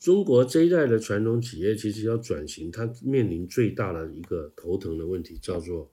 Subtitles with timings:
[0.00, 5.92] 中国这一代的传统企业其实要转型，它面临最大的一个头疼的问题叫做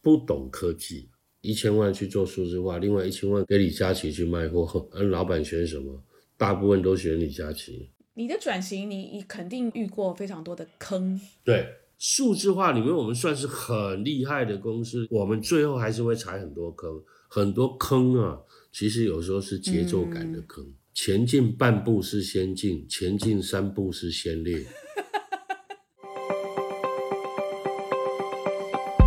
[0.00, 1.08] 不懂科技。
[1.40, 6.00] 一千万去做数字化，另外一千万给李佳琦去卖货，而 老板选什么？
[6.36, 7.90] 大部分都选李佳琦。
[8.14, 11.20] 你的转型，你你肯定遇过非常多的坑。
[11.42, 11.66] 对，
[11.98, 18.40] 数字化里面我们算是很厉害的公司，我们最后还是会踩很多坑，很多坑啊，
[18.70, 20.64] 其实有时候是节奏感的坑。
[20.94, 24.56] 前进半步是先进，前进三步是先烈。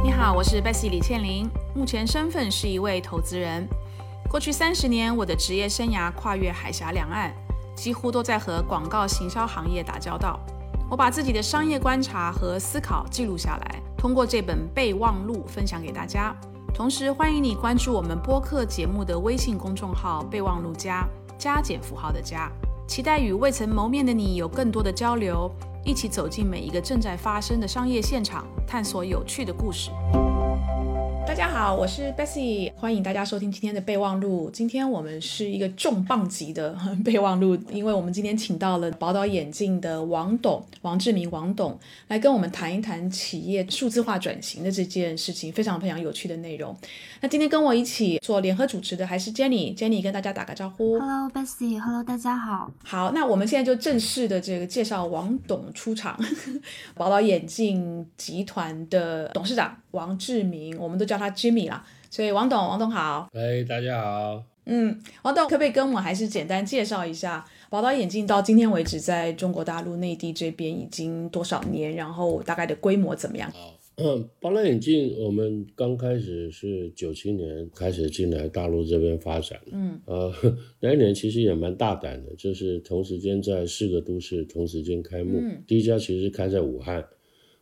[0.04, 3.68] 你好，我是 Bessy 李倩玲，目前身份是一位投资人。
[4.28, 7.32] 过去三十年，我的职业生涯跨越海峡两岸，
[7.76, 10.40] 几乎都在和广告行销行业打交道。
[10.90, 16.36] 我把自己的商业观察和思考记录下来，通过这本备忘录分享给大家。
[16.74, 21.08] 同时，欢迎你关注我们播客节目的微信公众号“备忘录加”。
[21.38, 22.52] 加减符号的加，
[22.88, 25.50] 期待与未曾谋面的你有更多的交流，
[25.84, 29.92] 一起走进每一个正在发生的商业现场，探索有趣的故事。
[31.28, 34.50] 大家好，我是 Bessy，欢迎大家收听今天的备忘录。
[34.54, 46.74] 今天我们是一个重磅级的 备忘录，因为我们今天请到了宝岛眼镜的王董王志明王董来跟我们谈一谈企业数字化转型的这件事情，非常非常有趣的内容。
[47.20, 50.98] 那今天跟我一起做联合主持的还是 Jenny，Jenny 跟大家打个招呼。
[51.00, 52.72] Hello Bessy，Hello 大家好。
[52.82, 56.18] 好，那我们现在就正式的这个介绍王董出场，
[56.96, 61.26] 宝岛眼镜集团的董事长王志明，我们都叫他。
[61.36, 73.52] Jimmy 啦，所以王董，王董好，哎，大家好，嗯，王董可不可以跟我还是简单介绍一下宝岛眼镜到今天为止在中国大陆内地这边已经多少年，然后大概的规模怎么样？
[73.52, 80.34] 好，嗯，宝岛眼镜我们刚开始是九七年开始进来大陆这边发展，嗯，呃，
[80.80, 87.04] 那一年其实也蛮大胆的，就是同时间在四个都市同时间开幕，第一家其实开在武汉，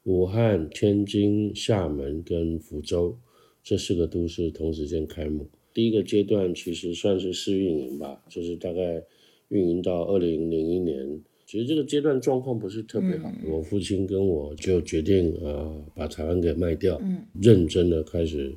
[0.04, 3.18] 武汉、天津、厦门跟福州。
[3.64, 9.02] 这四个都市同时间开幕，第一个阶段其实算是试运营吧，就是大概
[9.48, 11.22] 运营到二零零一年。
[11.46, 17.00] 其实这个阶段状况不是特别好，我父亲跟我就决定啊，把台湾给卖掉，
[17.42, 18.54] 认真的开始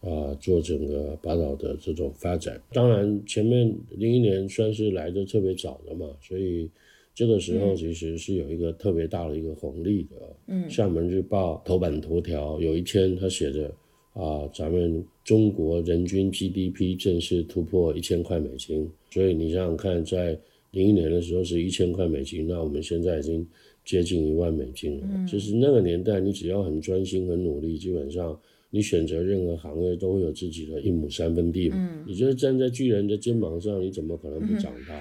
[0.00, 2.58] 啊做整个宝岛的这种发展。
[2.72, 6.70] 当然前面零一年算是来的特别早的嘛，所以
[7.16, 10.16] 这个时候其实是有一个特别大的一个红利的。
[10.46, 13.74] 嗯，厦门日报头版头条有一天他写着。
[14.12, 20.34] 啊，咱们中国人均 GDP 正式突破一千块美金，所以你想想看，在
[20.70, 23.46] 零一年的时候是一千块美金，那我们现在已经
[23.84, 25.26] 接近一万美金了。
[25.30, 28.40] 就是那个年代，你只要很专心、很努力，基本上
[28.70, 31.68] 你选择任何行业都会有自己的一亩三分地。
[31.74, 34.98] 嗯，你就是站在巨人的肩膀上，你怎么可能不长大？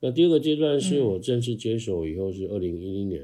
[0.00, 3.22] 那第二个阶段是我正式接手以后，是二零一零年。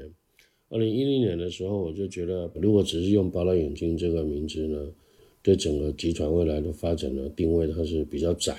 [0.69, 4.91] 二零一零年的时候，我就觉得，如果只是用“宝岛眼镜”这个名字呢？
[5.41, 8.51] 对整个集团未来的发展呢，定位它是比较窄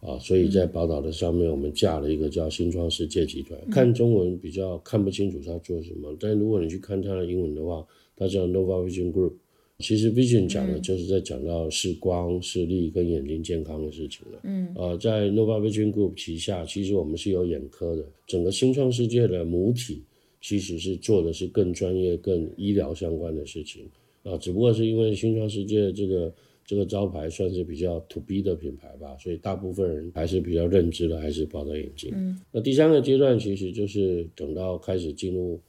[0.00, 3.58] 的啊，所以在宝岛的上面，我们架了一个叫新创世界集团。
[3.70, 7.84] 看中文比较看不清楚它做什么，但如果你去看它的英文的话，
[8.16, 9.32] 它叫 Nova Vision Group。
[9.82, 14.38] 其实 Vision 讲的就是在讲到视光、视力跟眼睛健康的事情了。
[14.44, 18.04] 嗯，呃，在 Nova Vision Group 旗下，其实我们是有眼科的。
[18.26, 20.02] 整个新创世界的母体
[20.40, 23.84] 其实是做的是更专业、更医疗相关的事情。
[24.22, 26.32] 啊，只不过是因为新创世界这个
[26.64, 32.12] 这个招牌算是比较 to B 的品牌吧，所以大部分人还是比较认知的，还是宝岛眼镜。
[32.14, 35.60] 嗯，那第三个阶段其实就是等到开始进入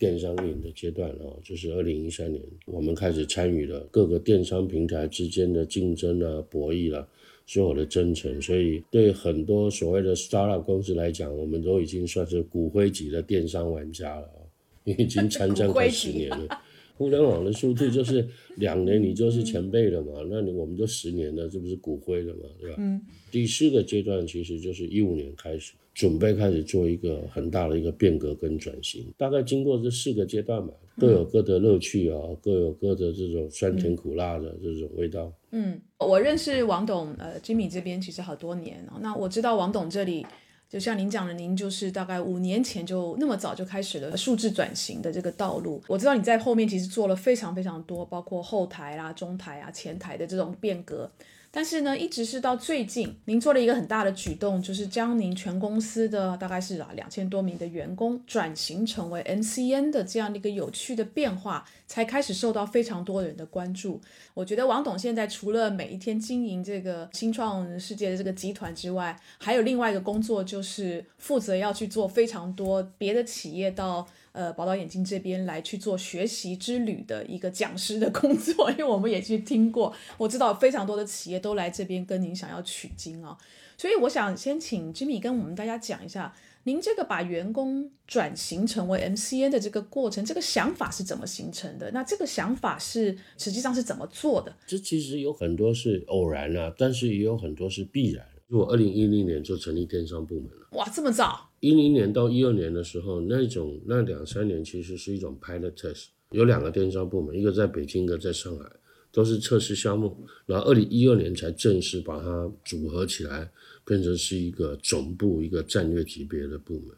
[0.00, 7.06] 电商运营的阶段啊，就是二零一三年，我们开始参与了各个电商平台之间的竞争啊、博弈啊，
[7.46, 8.40] 所有的征程。
[8.40, 14.40] 所以对很多所谓的 startup 公司来讲，我们都已经算是骨灰级的电商玩家了啊，
[14.84, 16.48] 已经参战快十年了。
[16.96, 20.22] 互联网的速度就是两年，你就是前辈了嘛？
[20.30, 22.42] 那你我们就十年了，这不是骨灰了嘛？
[22.58, 22.76] 对吧？
[22.78, 23.00] 嗯。
[23.30, 29.12] 第四个阶段其实就是一五年开始，准备开始做一个很大的一个变革跟转型。
[29.16, 35.32] 大概经过这四个阶段吧，各有各的乐趣啊，各有各的这种酸甜苦辣的这种味道。
[35.50, 38.98] 嗯，我认识王董，呃，Jimmy 这边其实好多年了。
[39.00, 40.26] 那我知道王董这里。
[40.68, 45.82] 就像您讲的，您就是大概五年前就那么早就开始了数字转型的这个道路。
[45.88, 51.10] 我知道你在后面其实做了非常非常多，包括后台啦、中台啊、前台的这种变革。
[51.52, 64.00] 但是呢，一直是到最近，您做了一个很大的举动，就是将您全公司的大概是啊两千多名的员工转型成为 NCN 的这样的一个有趣的变化，才开始受到非常多人的关注。
[64.32, 74.06] 我觉得王董现在除了每一天经营这个新创世界的这个集团之外，还有另外一个工作，就是负责要去做非常多别的企业到。
[74.32, 83.36] 呃，宝岛眼镜这边来去做学习之旅的一个讲师的工作， 因为我们也去听过，我知道非常多的企业都来这边跟您想要取经啊，
[83.76, 86.34] 所以我想先请 Jimmy 跟我们大家讲一下，
[86.64, 91.90] 您这个把员工转型成为 MCN 的这个过程，这个想法是怎么形成的？
[91.90, 94.54] 那这个想法是实际上是怎么做的？
[94.66, 98.24] 这其实有很多是偶然啊，但是也有很多是必然。
[98.48, 100.68] 我二零一零年就成立电商部门了。
[100.72, 101.49] 哇，这么早！
[101.60, 108.64] 一零年到一二年的时候，那种那两三年其实是一种 pilot test，有两个电商部门，一个在北京，一个在上海，
[109.12, 110.26] 都是测试项目。
[110.46, 113.50] 然后二零一二年才正式把它组合起来，
[113.84, 116.96] 变成是一个总部，一个战略级别的部门。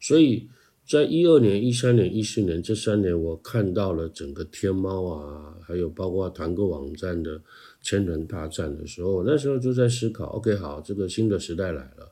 [0.00, 0.48] 所以
[0.86, 7.40] 在一二年、一三年、一四年这三年，我看到了整个天猫啊，还有包括团购网站的。
[7.82, 12.09] 千人大战的时候，那时候就在思考，OK，好，这个新的时代来了，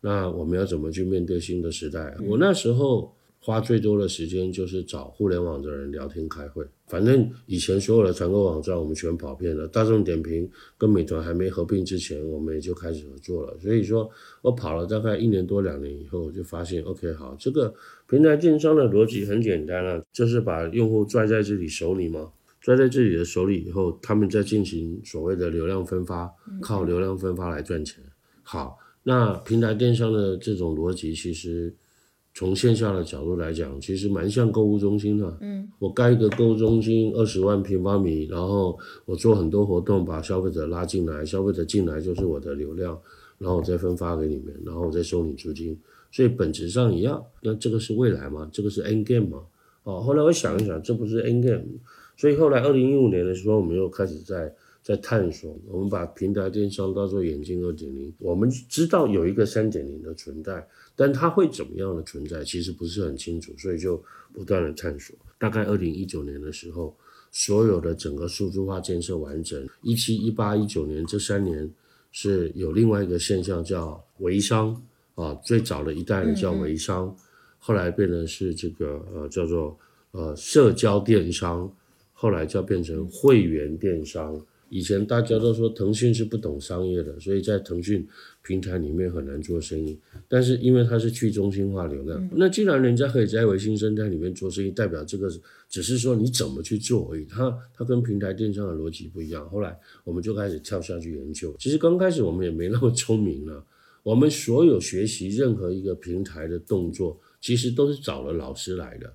[0.00, 2.16] 那我们要怎么去面对新的时代？
[2.26, 6.64] 我那时候花最多的时间就是找互联网的人聊天开会。
[6.86, 13.56] 反正以前所有的团购网站我们全跑遍了，大众点评跟美团还没合并之前，我们也就开始合作了。
[13.60, 14.10] 所以说
[14.42, 17.72] 我跑了大概一年多两年以后，就发现，OK，好，这个
[18.08, 22.32] 平台电商的逻辑很简单啊，就是把用户拽在自己手里嘛。
[22.60, 26.30] 拽在自己的手里以后，他们再进行所谓的流量分发，
[26.60, 28.04] 靠流量分发来赚钱。
[28.42, 31.74] 好，那平台电商的这种逻辑，其实
[32.34, 35.38] 从线下的角度来讲，其实蛮像购物中心的。
[35.40, 42.98] 嗯，我盖一个购物中心，二十万平方米，然后我做很多活动，把消费者拉进来，消费者进来就是我的流量，
[43.38, 45.78] 然后我再分发给你们，然后我再收你租金，
[46.12, 47.24] 所以本质上一样。
[47.42, 48.48] 那这个是未来吗？
[48.52, 49.42] 这个是 N game 吗？
[49.82, 51.64] 哦，后来我想一想，这不是 N game。
[52.16, 54.54] 所以后来，二零一五年的时候，我们又开始在
[54.90, 55.56] 在探索。
[55.68, 58.12] 我们把平台电商当做眼镜二点零。
[58.18, 60.66] 我们知道有一个三点零的存在，
[60.96, 63.52] 但它会怎么样的存在，其实不是很清楚。
[63.56, 64.02] 所以就
[64.32, 65.14] 不断的探索。
[65.38, 66.92] 大概二零一九年的时候，
[67.30, 69.64] 所有的整个数字化建设完整。
[69.82, 71.70] 一七、一八、一九年这三年
[72.10, 74.74] 是有另外一个现象叫微商
[75.14, 77.16] 啊，最早的一代的叫微商，
[77.60, 79.78] 后来变成是这个呃叫做
[80.10, 81.72] 呃社交电商。
[82.12, 84.38] 后来就变成会员电商。
[84.70, 88.06] 以前大家都说腾讯是不懂商业的，所以在腾讯
[88.42, 89.98] 平台里面很难做生意。
[90.28, 95.28] 但是因为它是去中心化流量，那既然人家可以在微信生态里面做生意，代表这个
[95.68, 97.26] 只是说你怎么去做而已。
[97.26, 99.46] 它它跟平台电商的逻辑不一样。
[99.50, 101.54] 后来我们就开始跳下去研究。
[101.58, 103.62] 其实刚开始我们也没那么聪明了。
[104.02, 109.12] 我们所有学习任何一个平台的动作，其实都是找了老师来的，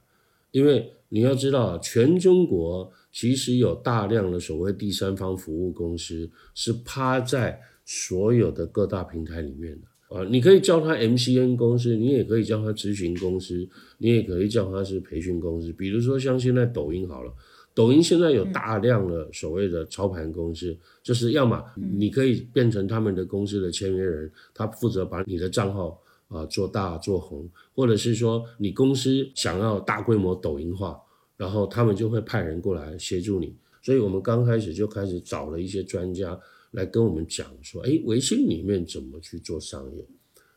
[0.55, 0.91] 因为。
[1.09, 10.27] 你要知道，全中国其实有大量的所谓第三方服务公司是趴在所有的各大平台里面的啊。
[10.29, 13.65] 你可以叫它 MCN 公司，你也可以叫它咨询公司，
[13.99, 15.71] 你也可以叫它是培训公司。
[15.71, 17.31] 比如说像现在抖音好了，
[17.73, 26.01] 抖音现在有大量的所谓的操盘公司，就是要么你可以变成他们的公司的签约人，他负责把你的账号。
[26.27, 30.99] 啊，做大做红，或者是说你公司想要大规模抖音化，
[31.37, 33.55] 然后他们就会派人过来协助你。
[33.81, 36.39] 所以我们刚开始就开始找了一些专家
[36.71, 40.03] 来跟我们讲说，哎，微信里面怎么去做商业？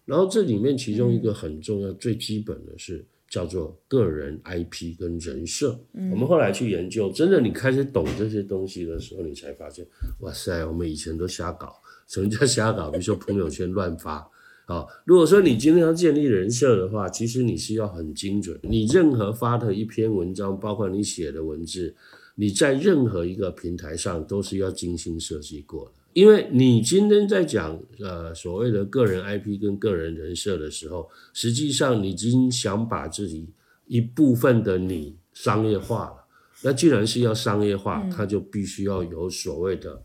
[0.07, 5.79] 然后这里面其中一个很重要、最基本的是叫做个人 IP 跟人设。
[5.93, 9.87] 我们后来去研究，真的你开始懂这些东西的时候，你才发现，
[10.21, 11.75] 哇塞，我们以前都瞎搞。
[12.07, 12.91] 什么叫瞎搞？
[12.91, 14.27] 比如说朋友圈乱发。
[14.69, 18.59] 啊，如果说你今天要建立人设的话，其实你是要很精准。
[18.63, 21.97] 你任何发的一篇文章，包括你写的文字，
[22.35, 25.93] 你在任何一个平台上都是要精心设计过的。
[26.13, 33.49] 因为你今天在讲呃所谓的个人 IP 跟个人人设的时候，实际上你已经想把自己
[33.87, 36.27] 一部分的你商业化了。
[36.63, 40.03] 那既然是要商业化，它就必须要有所谓的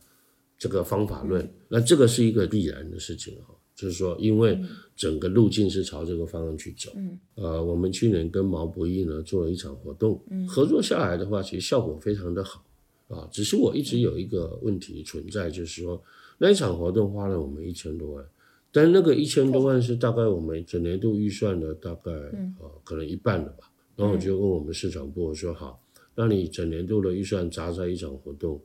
[0.58, 1.52] 这个方法论。
[1.68, 3.54] 那这个是一个必然的事情哈。
[3.76, 4.60] 就是说，因为
[4.96, 6.92] 整个路径是朝这个方向去走。
[6.96, 12.64] 嗯，呃，我们去年跟毛不易呢做了一场活动，合作下来的话，其实效果非常的好
[13.08, 13.28] 啊。
[13.32, 16.02] 只是我一直有一个问题存在，就是说
[16.38, 18.26] 那一场活动花了我们一千多万，
[18.72, 23.72] 但那个一千多万是大概我们整年度预算的大概呃可能一半了吧。
[23.96, 25.82] 然后我就问我们市场部我说：“好，
[26.14, 28.62] 那你整年度的预算砸在一场活动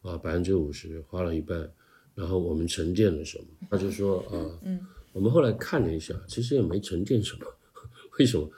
[0.00, 1.70] 啊，百分之五十花了一半。”
[2.16, 3.44] 然后我们沉淀了什么？
[3.70, 4.80] 他就说啊，嗯，
[5.12, 7.46] 我们后来看了一下，其实也没沉淀什么，
[8.18, 8.50] 为什么？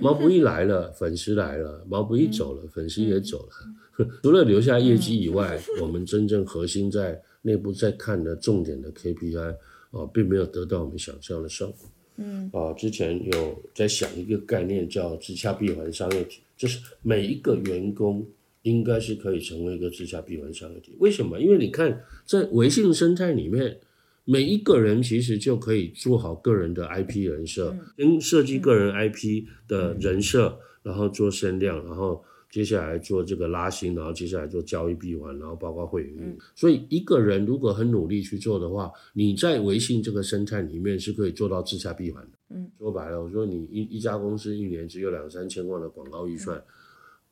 [0.00, 4.06] 毛不易来了，粉丝来了；毛不易走了，粉丝也走了。
[4.22, 9.54] 除了留下业绩以外， 我们真正核心在内部在看的重点的 KPI
[9.92, 11.88] 啊，并没有得到我们想象的效果。
[12.16, 18.26] 嗯，啊，之前有在想一个概念叫自洽闭环商业体，就是每一个员工
[18.62, 20.96] 应该是可以成为一个自洽闭环商业体。
[20.98, 21.40] 为什么？
[21.40, 23.78] 因为你看在微信生态里面。
[24.24, 36.38] 每一个人其实就可以做好个人的 IP 人设，跟设计个人 IP 的人设，然后做声量，然后接下来做这个拉新，然后接下来做交易闭环，然后包括会员。
[36.54, 42.38] 所以一个人如果很努力去做的话，你在微信这个生态里面是可以做到自洽闭环的。
[42.50, 46.62] 嗯，说白了，我说你一一家公司一年只有两三千万的广告预算，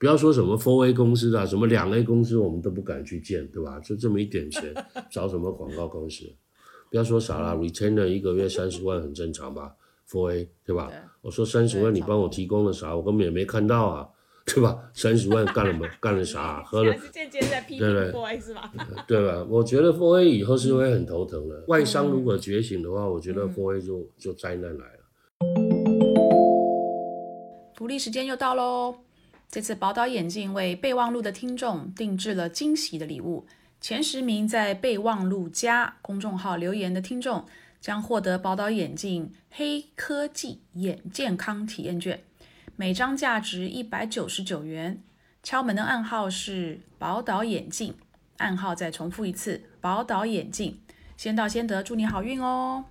[0.01, 3.79] 不要说什么 Four A 公司啊，什么两 A 公司我们都不敢去见，对吧？
[3.81, 4.73] 就这么一点钱，
[5.13, 6.25] 找什么广告公司？
[6.91, 9.75] 不要说啥了，retainer 一个月三十万很正常吧
[10.11, 10.91] ？Four A 对吧？
[11.21, 12.97] 我说三十万你帮我提供了啥？
[12.97, 14.09] 我根本也没看到啊，
[14.47, 14.91] 对吧？
[14.95, 15.87] 三十万干了么？
[16.01, 16.63] 干了啥？
[16.63, 16.95] 喝了？
[17.13, 18.73] 间接在批评 Four A 是吧？
[19.07, 19.47] 对吧？
[19.51, 21.63] 我觉得 Four A 以后是会很头疼的。
[21.69, 25.01] 外商如果觉醒的话，我觉得 Four A 就就灾难来了。
[27.77, 28.95] 福利时间又到喽！
[29.51, 33.49] 这次宝岛眼镜为备忘录的听众定制了惊喜的礼物。
[33.81, 37.45] 前十名在备忘录加公众号留言的听众，
[37.81, 42.23] 将获得宝岛眼镜黑科技眼健康体验券，
[42.77, 45.03] 每张价值一百九十九元。
[45.43, 47.95] 敲门的暗号是宝岛眼镜，
[48.37, 50.79] 暗号再重复一次，宝岛眼镜。
[51.17, 52.85] 先到先得，祝你好运哦！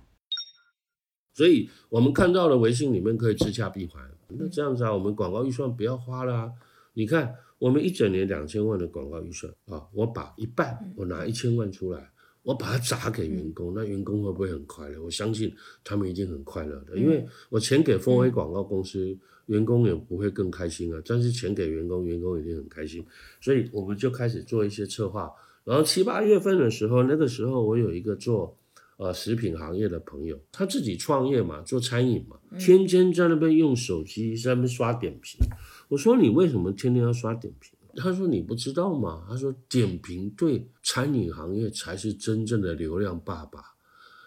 [1.32, 4.02] 所以我们看到了微信里面可以自洽闭环，
[4.38, 6.34] 那这样子啊，我们广告预算不要花了。
[6.34, 6.52] 啊
[6.94, 7.34] 你看。
[7.60, 12.10] 我们一整年两千万的广告预算啊，我把一半，我拿一千万出来，
[12.42, 14.98] 我把它砸给员工，那员工会不会很快乐？
[15.02, 21.02] 我相信他们一定很快乐的，因为我钱给丰威广告公司，员工也不会更开心啊。
[21.04, 23.04] 但是钱给员工，员工一定很开心，
[23.42, 25.30] 所以我们就开始做一些策划。
[25.62, 28.56] 然后七八月份的时候，那个时候我有一个做
[29.00, 35.40] 呃食品行业的朋友，他自己创业嘛，做餐饮嘛，天天在那边用手机在那边刷点评。
[35.88, 37.72] 我说你为什么天天要刷点评？
[37.96, 39.24] 他说你不知道吗？
[39.26, 43.60] 他说点评对餐饮行业才是真正的流量爸爸。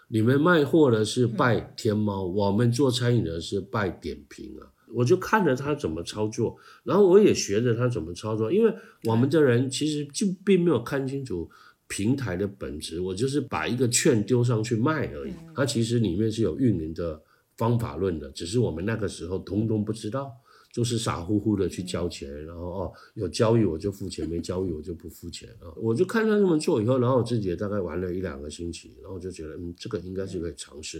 [0.08, 4.66] 你们卖货的是拜天猫，我们做餐饮的是拜点评啊。
[4.92, 11.48] 我就看着他怎么操作，然后我也学着他怎么操作，因为我们的人其实就并没有看清楚
[11.94, 13.00] 平台的本质。
[13.00, 17.22] 我就是把一个券丢上去卖而已，它其实里面是有运营的
[17.56, 20.32] 方法论的，只是我们那个时候通通不知道。
[20.74, 25.70] 就是傻乎乎的去交钱，然后哦有交易我就付钱，没交易我就不付钱啊！
[25.76, 30.98] 我就看他这么做以后，然后我自己也大概玩了一两个星期，然后就觉得嗯这个应该是可以尝试，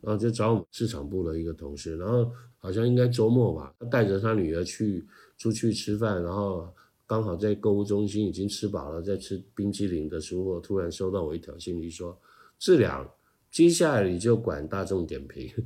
[0.00, 5.04] 然后就找我们市场部的一个同事，然后好像应该周末吧，他带着他女儿去
[5.36, 6.72] 出去吃饭，然后
[7.06, 12.20] 刚好在购物中心已经吃饱了，在吃冰淇淋的时候，突然收到我一条信息说
[12.58, 13.08] 志良，
[13.50, 15.50] 接下来你就管大众点评。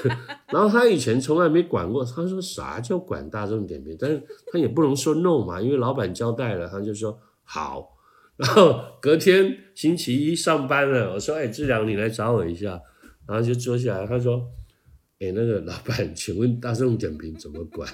[0.48, 3.94] 然后他以前从来没管过，他说啥叫管大众点评？
[4.00, 7.98] 但是他也不能说 no 嘛，因为老板交代了，他就说好。
[8.40, 12.80] 然后隔天星期一上班了，我说哎志良你来找我一下，
[13.28, 14.50] 然后就坐下来，他说
[15.18, 17.86] 哎那个老板，请问大众点评怎么管？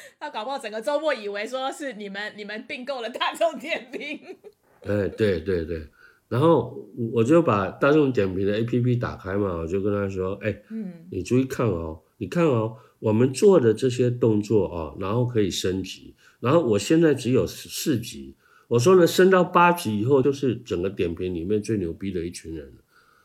[0.20, 4.20] 他搞不好整个周末以为说是你们你们并购了大众点评。
[4.86, 5.86] 哎对对对。
[6.28, 16.14] 然后我就把大众点评的 A P P 打开嘛，我就跟他说：“哎，嗯，你注意看哦，你看哦，我们做的这些动作哦，然后可以升级。
[16.40, 18.36] 然后我现在只有四级，
[18.68, 22.82] 我说呢，升到八级以后，就是整个点评里面最牛逼的一群人了。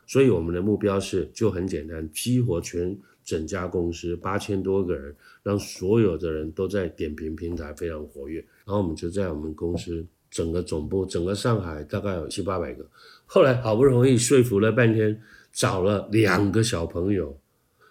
[0.07, 8.39] 所以我们的目标是就很简单，激活全整家公司八千多个人，让所有的人都在点评平台非常活跃。
[8.65, 12.83] 然后我们就在我们公司。”整个总部，整个上海大概有七八百个。
[13.27, 17.37] 后来好不容易说服了半天，找了两个小朋友，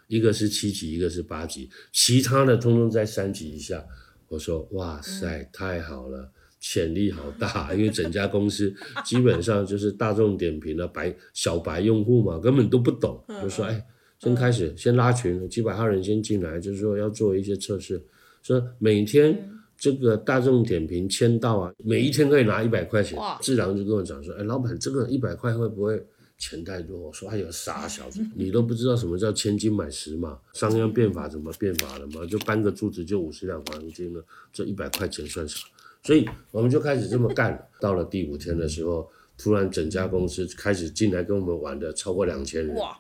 [0.09, 3.81] 一个是七级，一个是八级，其他的通通在三级以下。
[4.27, 8.75] 我说哇塞，太好了，潜力好大，因为整家公司
[9.07, 13.23] 基本上就是大众点评的白小白用户嘛，根本都不懂。
[13.41, 13.87] 就说哎，
[14.23, 18.01] 先开始先拉群，几百号人先进来，就是说要做一些测试，
[18.43, 19.49] 说每天。
[19.79, 23.19] 这个大众点评签到啊，每一天可以拿一百块钱。
[23.41, 26.01] 志良就跟我讲说：“哎，老板，这个一百块会不会
[26.39, 32.25] 钱太多？”我说：“哎呦，傻小子，你都不知道什么叫千金买十嘛，商鞅变法怎么变法的嘛？
[32.27, 35.67] 就搬个柱子就五十两黄金了，这一百块钱算啥？”
[36.05, 37.61] 所以我们就开始这么干。
[37.81, 39.11] 到了第五天的时候。
[39.39, 42.97] 突然整家公司开始进来跟我们玩的超过两千人，哇，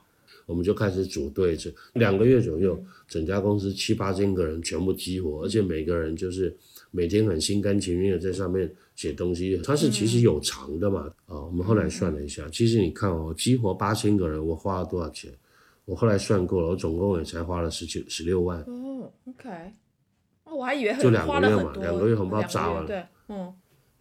[0.46, 6.54] 我们就开始组队，这两个月左右，整家公司七八千个人全部激活，而且每个人就是
[6.90, 15.32] 每天很心甘情愿的在上面写东西，它是其实有偿的嘛，啊，我们后来算了一下，其实你看哦，激活八千个人，我花了多少钱？
[15.84, 19.48] 我后来算过了，我总共也才花了十九十六万，哦，OK，
[20.44, 22.86] 哦，我还以为就两个月嘛，两个月红包砸完了。
[22.86, 23.52] 对，嗯，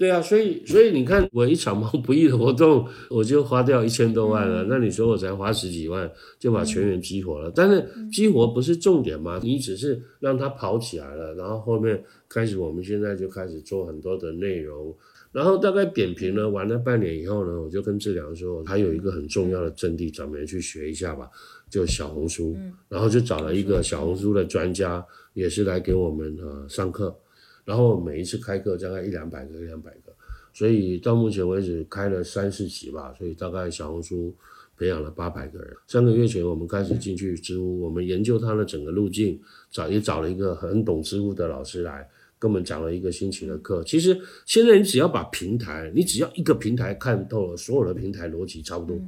[0.01, 4.63] 对啊，所以所以你看，我一场毛不易的活动，我就花掉一千多万了。
[4.63, 7.51] 那你说我才花十几万就把全员激活了？
[7.53, 9.39] 但是激活不是重点嘛？
[9.43, 14.91] 你只是让它跑起来了，然后后面开始，我们现在就开始做很多的内容。
[15.31, 21.29] 然后大概点评了玩了半年以后呢，我就跟志良说，还有一个很重要的阵地，咱们也去学一下吧，
[21.69, 22.57] 就小红书。
[22.89, 25.05] 然后就找了一个小红书的专家，
[25.35, 27.15] 也是来给我们呃上课。
[27.63, 30.13] 然后每一次开课大概一两百个，一两百个，
[30.53, 34.35] 所以到目前为止开了三四期吧，所以大概小红书
[34.77, 35.75] 培养了八百个人。
[35.87, 39.39] 三个月前我们开始进去知乎，我们研究它的整个路径，
[39.69, 43.83] 找也找了一个很懂知乎的老师来跟我们讲了一个星期的课。
[43.83, 48.99] 其实现在你只要把平台，你只要一个平台看透了，所有的平台逻辑差不多，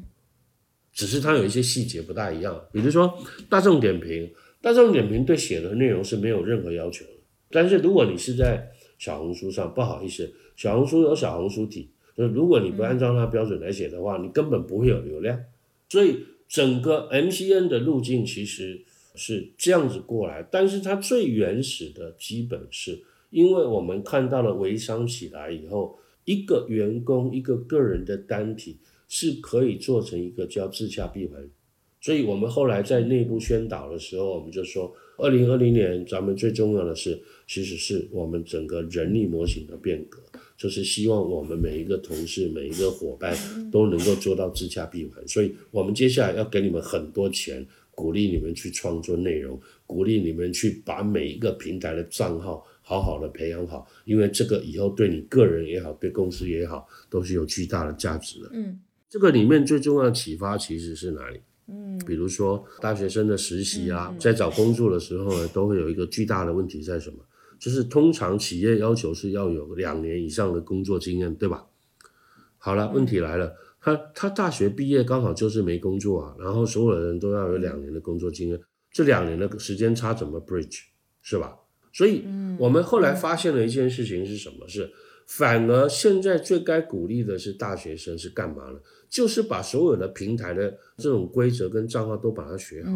[0.93, 2.61] 只是它有一些细节不大一样。
[2.71, 3.11] 比如说
[3.49, 4.31] 大众点评，
[4.61, 7.12] 大众点评对写的内容是没有任何要求的。
[7.53, 15.39] 但是如果你是在小红书上，不好意思，小红书有小红书体，就是如果你不按照它标准来写的话，你根本不会有流量。
[15.89, 18.81] 所以整个 MCN 的路径其实
[19.15, 31.47] 是这样子过来，但是它最原始的基本是，因为我们看到了微商起来以后，一个员工一个个人的单体是可以做成一个叫自洽闭环。
[32.01, 40.19] 所以我们后来在内部宣导的时候，我们就说，二零二零年咱们最重要的是，其实是我们整个人力模型的变革，
[40.57, 43.35] 就是希望我们每一个同事、每一个伙伴
[43.71, 45.27] 都能够做到自洽闭环。
[45.27, 58.49] 所以我们接下来要给你们很多钱，鼓励你们去创作内容，鼓励你们去把每一个平台的账号好好的培养好，因为这个以后对你个人也好，对公司也好，都是有巨大的价值的。
[58.53, 61.39] 嗯，这个里面最重要的启发其实是哪里？
[61.67, 67.17] 嗯，比如说大学生的实习啊，在找工作的时候呢，都会有一个巨大的问题在什么？
[67.63, 71.65] 就是通常企业要求是要有两年以上的工作经验，对吧？
[72.57, 78.59] 好了，问题来了，他他大学毕业刚好就是没工作啊，然后所有的人都要有两年的工作经验，
[78.91, 80.81] 这两年的时间差怎么 bridge
[81.21, 81.55] 是吧？
[81.93, 82.25] 所以，
[82.59, 84.67] 我们后来发现了一件事情是什么？
[84.67, 84.91] 是
[85.25, 88.79] 反而现在最该鼓励的是大学生是干嘛呢？
[89.09, 92.91] 就是把所有的平台的这种规则跟账号都把它学好。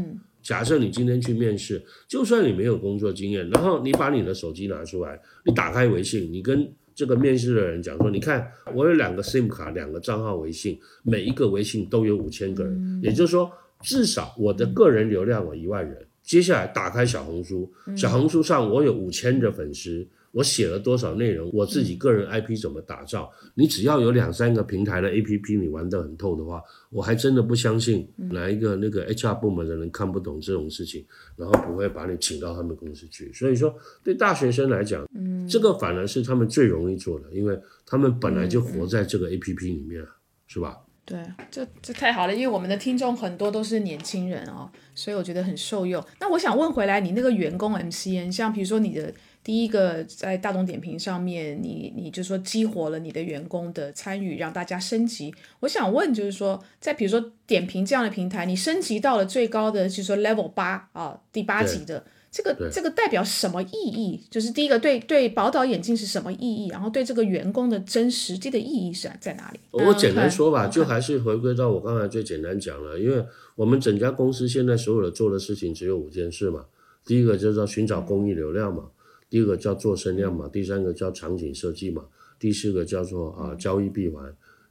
[0.47, 15.97] 假设你今天去面试，就算你没有工作经验，然后你把你的手机拿出来，你打开微信，你跟这个面试的人讲说，你看我有两个 SIM 卡，两个账号微信，每一个微信都有五千个人，也就是说，至少我的个人流量有一万人。
[16.23, 20.07] 接下来打开小红书，小红书上我有五千的粉丝。
[20.37, 21.49] 我写了多少内容？
[21.51, 23.27] 我自己个人 IP 怎么打造？
[23.55, 31.03] 你只要有两三个平台的 APP，你玩得很透的话，我还真的不相信哪一个那个 HR 部门的人看不懂这种事情，
[31.35, 33.33] 然后不会把你请到他们公司去。
[33.33, 40.05] 所以说，对大学生来讲，嗯，这个反而是他们最容易做的，因为他们本来就活在这个 APP 里面，
[40.45, 40.77] 是吧？
[41.03, 41.17] 对，
[41.49, 46.03] 这这太好了，因为我们的听众很多都是年轻人哦，所以我觉得很受用。
[46.19, 49.11] 那我想问回来，你那个员工 MCN，像比如说你的。
[49.47, 55.33] 第一个在大众点评上面，你你就说激活了你的员工的参与，让大家升级。
[55.61, 64.21] 我想问，就是说，在比如说点评这样的平台，你升级到了最高的，就是说 level 八啊，第八级的这个这个代表什么意义？
[64.29, 66.67] 就是第一个对对宝岛眼镜是什么意义？
[66.67, 69.59] 然后对这个员工的真实际的意义是在哪里？
[69.71, 76.65] 我简单说吧，就还是回归到我刚才最简单讲了，因为我们整家公司现在所有的做的事情只有五件事嘛，
[77.05, 78.83] 第一个就是寻找公益流量嘛。
[79.29, 82.05] 第二个叫做声量嘛，第三个叫场景设计嘛，
[82.39, 84.23] 第四个叫做啊交易闭环，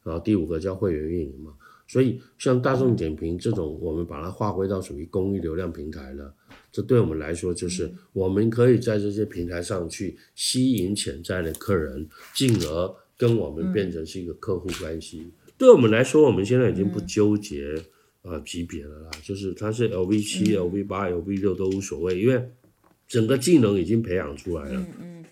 [0.03, 1.53] 然后第五个叫会员运营嘛。
[1.89, 6.35] 所以像大众点评这种，我们把它划归到属于公益流量平台了。
[6.73, 15.27] 这对我们来说，就是我们可以在这些平台上去吸引潜在的客人，进而跟我们变成是一个客户关系。
[15.57, 17.75] 对我们来说，我们现在已经不纠结
[18.23, 22.51] 啊级别了啦，就是它是 LV 七、LV 八、LV 六都无所谓，因为。
[23.09, 24.81] 整个技能已经培养出来了。
[24.81, 25.25] 嗯嗯，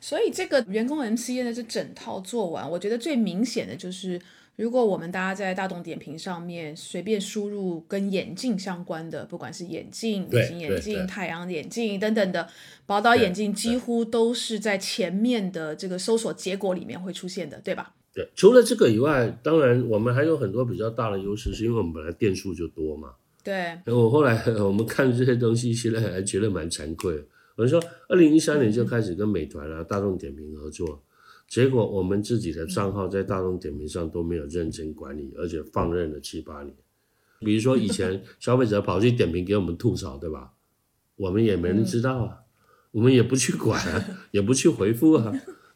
[0.00, 4.20] 所以这个员工 MCN 的这整套做完，我觉得最明显的就是，
[4.56, 12.48] 如果我们大家在大众点评上面随便输入跟眼镜相关的，不管是眼镜、隐形眼镜、太阳眼镜等等的，
[12.86, 17.94] 宝岛眼镜几乎都是在前面的这个搜索结果里面会出现的，对吧？
[18.14, 23.10] 对，除了这个以外，当然我们还有很多比较大的优势，是因为我们本来店数就多嘛。
[23.46, 23.94] 对。
[23.94, 27.14] 我后来我们看这些东西，现在还觉得蛮惭愧。
[27.54, 31.00] 我们说，二零一三年就开始跟美团啊、大众点评合作，
[31.48, 36.74] 结果我们自己的账号在大众点评上都没有认真管理，而且放任了七八年。
[37.38, 40.50] 比如说以前 消费者跑去点评给我们吐槽，对吧？
[41.14, 42.38] 我们也没人知道啊，
[42.90, 43.80] 我们也不去管，
[44.32, 45.32] 也不去回复啊。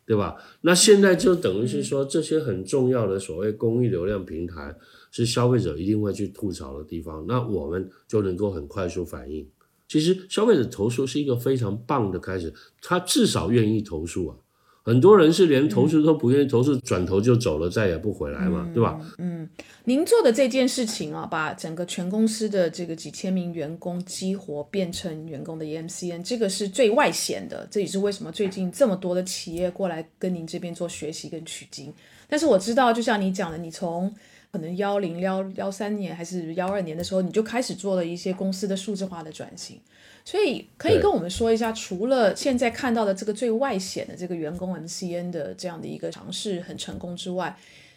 [0.06, 0.34] 对吧？
[0.62, 4.74] 那现在就等于是说，这些很重要的所谓公益流量平台，
[5.10, 9.46] 是消费者一定会去吐槽的地方，那我们就能够很快速反应。
[9.88, 14.36] 其实消费者投诉是一个非常棒的开始，他至少愿意投诉啊。
[14.82, 18.98] 很多人是连投诉都不愿意投诉，转头就走了，再也不回来嘛，对吧？
[19.18, 19.48] 嗯，
[19.84, 27.68] 您做的这件事情啊，把整个全公司的这个几千名员工激活变成员工的 EMCN，这个是最外显的。
[27.70, 31.92] 这也是为什么最近这么多的企业过来跟您这边做学习跟取经。
[32.26, 34.12] 但是我知道，就像你讲的，你从
[34.52, 39.78] 可能幺零幺幺三年还是幺二年的时候，你就开始做了一些公司的数字化的转型。
[40.24, 47.56] 所以可以跟我们说一下，除了现在看到的这个最外显的这个员工 MCN 的这样的一个尝试很成功之外，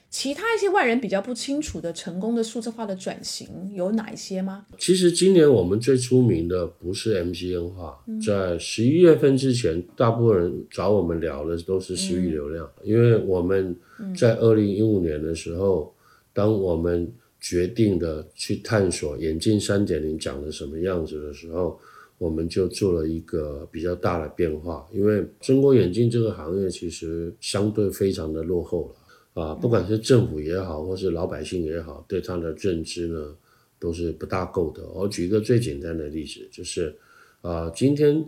[0.09, 4.65] 其他一些外人比较不清楚的成功的数字化的转型有哪一些吗？
[4.77, 13.75] 其实今年我们最出名的不是 MCN 化，在十一月份之前，大部分人找我们聊的都是私域流量，因为我们
[14.15, 15.92] 在二零一五年的时候，
[16.34, 21.80] 当我们决定的去探索眼镜三点零讲的什么样子的时候。
[22.19, 28.93] 我们就做了一个比较大的变化，因为中国眼镜这个行业其实相对非常的落后
[29.34, 33.36] 了啊，不管是政府也好，或是老百姓也好，对它的认知呢
[33.78, 34.88] 都是不大够的。
[34.89, 36.96] 我举一个最简单的例子，就是
[37.41, 38.24] 啊，今天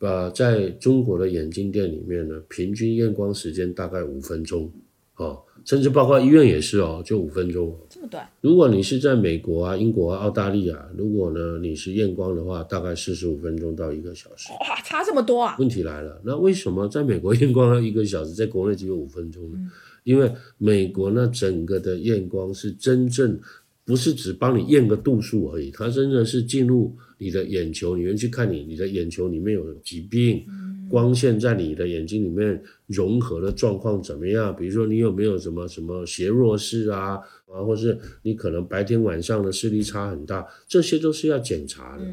[0.00, 4.68] 呃，在中国的眼镜店里面呢，平均验光时间大概五分钟
[5.16, 5.38] 啊。
[5.64, 8.24] 甚至包括医院也是哦，就五分钟，这么短。
[8.40, 14.52] 如果你是在美国啊、英国啊、澳大利亚，如果呢你是验光的话，大概四十五分钟到一个小时。
[14.52, 15.56] 哇，差这么多啊！
[15.58, 19.58] 问题来了，那为什么在美国验光要一个小时，在国内只有五分钟呢？
[20.04, 23.36] 因为美国呢整个的验光是真正
[23.84, 30.44] 不是只帮你验个度数而已，它真的是进入你的眼球里面去看你，你的眼球里面有疾病。
[30.88, 34.54] 光线在你的眼睛里面融合的状况怎么样？
[34.54, 42.04] 比如说你有没有什么什么斜弱视啊啊，或是你可能白天晚上的视力差很大，这些都是要检查的。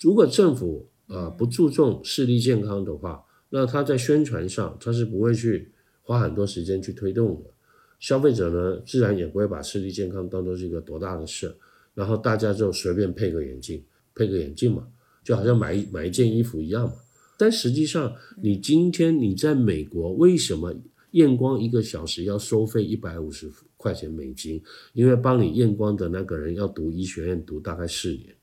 [0.00, 5.70] 如果政府啊不注重视力健康的话，那他在宣传上他是不会去
[6.02, 7.50] 花很多时间去推动的。
[7.98, 11.54] 消费者呢，自然也不会把视力健康当做是一个多大的事，
[11.94, 13.82] 然后大家就随便配个眼镜，
[14.14, 14.86] 配个眼镜嘛，
[15.24, 16.94] 就好像买买一件衣服一样嘛。
[17.38, 20.74] 但实际上，你今天你在美国，为什么
[21.10, 24.62] 验光一个小时要收费一百五十块钱美金？
[24.94, 28.34] 因为帮你验光的那个人要读医学院，读大概四年，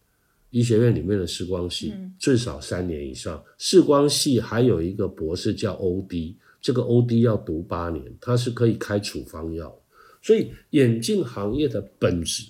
[0.51, 3.43] 医学院里面的视光系最少三年以上。
[3.57, 9.75] 视光系还有一个博士叫 O.D，这个 O.D 要读八年，他是可以开处方药。
[10.21, 12.43] 所以眼镜行业的本质，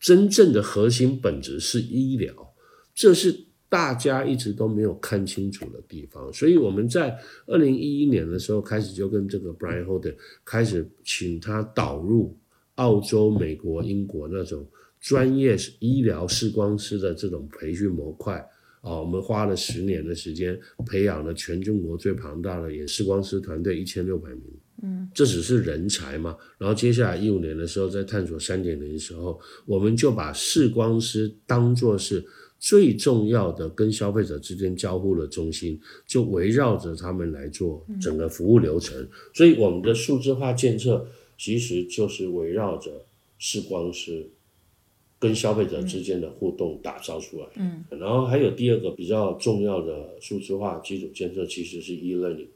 [0.00, 2.54] 真正的核心本质是医疗，
[2.94, 3.45] 这是。
[3.68, 12.36] 大家一直都没有看清楚的地方，所以我们在二零一一年的时候开始就跟这个 Brian Holder 开始请他导入
[12.76, 14.64] 澳洲、美国、英国那种
[15.00, 18.36] 专业医疗视光师的这种培训模块
[18.82, 24.42] 啊，我们花了十年的时间培养了全中国最庞大的眼视光师团队一千六百名，
[24.84, 26.36] 嗯，这只是人才嘛。
[26.56, 32.24] 然后接下来一五年的时候，在探索三点零的时候，我们就把视光师当做是。
[32.58, 39.06] 最重要的跟消费者之间交互的中心，就围绕着他们来做整个服务流程。
[39.34, 43.04] 所以我们的数字化建设其实就是围绕着
[43.38, 44.30] 视光师
[45.18, 47.46] 跟消费者之间的互动打造出来。
[47.56, 52.48] 嗯，然后还有第二个比较重要的数字化基础建设，其实是 e-learning。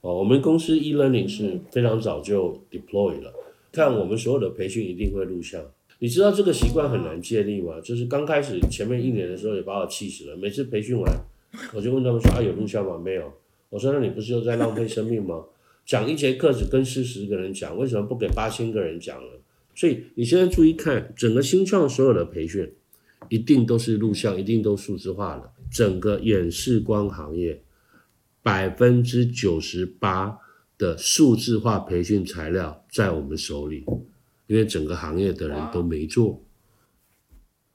[0.00, 3.34] 哦，我们公司 e-learning 是非常早就 deploy 了。
[3.72, 5.60] 看我们所有的培训一定会录像。
[6.00, 7.80] 你知道这个习惯很难建立吗？
[7.80, 10.36] 就是刚开始前面一年的时候也把我气死了。
[10.36, 11.12] 每次培训完，
[11.74, 13.32] 我就问他们说：“啊，有录像吗？”没有。
[13.68, 15.44] 我说：“那你不是又在浪费生命吗？
[15.84, 19.28] 讲一节课只跟四十个人讲，为什么不给八千个人讲呢？”
[19.74, 22.72] 所以你现在注意看，整个新创所有的培训，
[23.28, 25.50] 一定都是录像，一定都数字化的。
[25.70, 27.60] 整个演示光行业，
[28.42, 30.38] 百分之九十八
[30.78, 33.84] 的数字化培训材料在我们手里。
[34.48, 36.42] 因为整个行业的人都没做，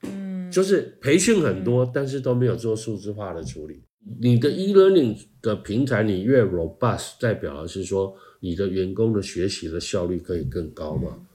[0.02, 3.82] 嗯，就是培训很多，但是都没有做数字化的处理。
[4.20, 11.26] 你的 e-learning 的平台你越 robust，代表的是说你的员工的学习的效率可以更高嘛？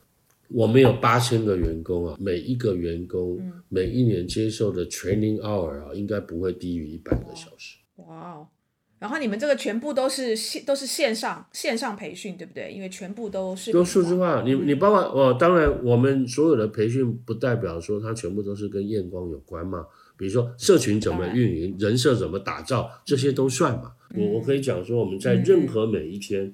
[0.48, 7.78] 我们有八千个员工啊，每一个员工每一年接受的 training hour 啊，应该不会低于一百个小时。
[7.96, 8.46] 哇哦！
[8.98, 12.72] 然后你们这个全部都是线都是线上线上培训，对不对？
[12.72, 14.42] 因为全部都是都数字化。
[14.42, 19.86] 你你包括哦，当然我们所有的培训不代表说它全部都是跟验光有关嘛。
[20.16, 23.92] 比如说社群怎么运营，人设怎么打造，这些都算嘛。
[24.16, 26.52] 我我可以讲说，我们在任何每一天，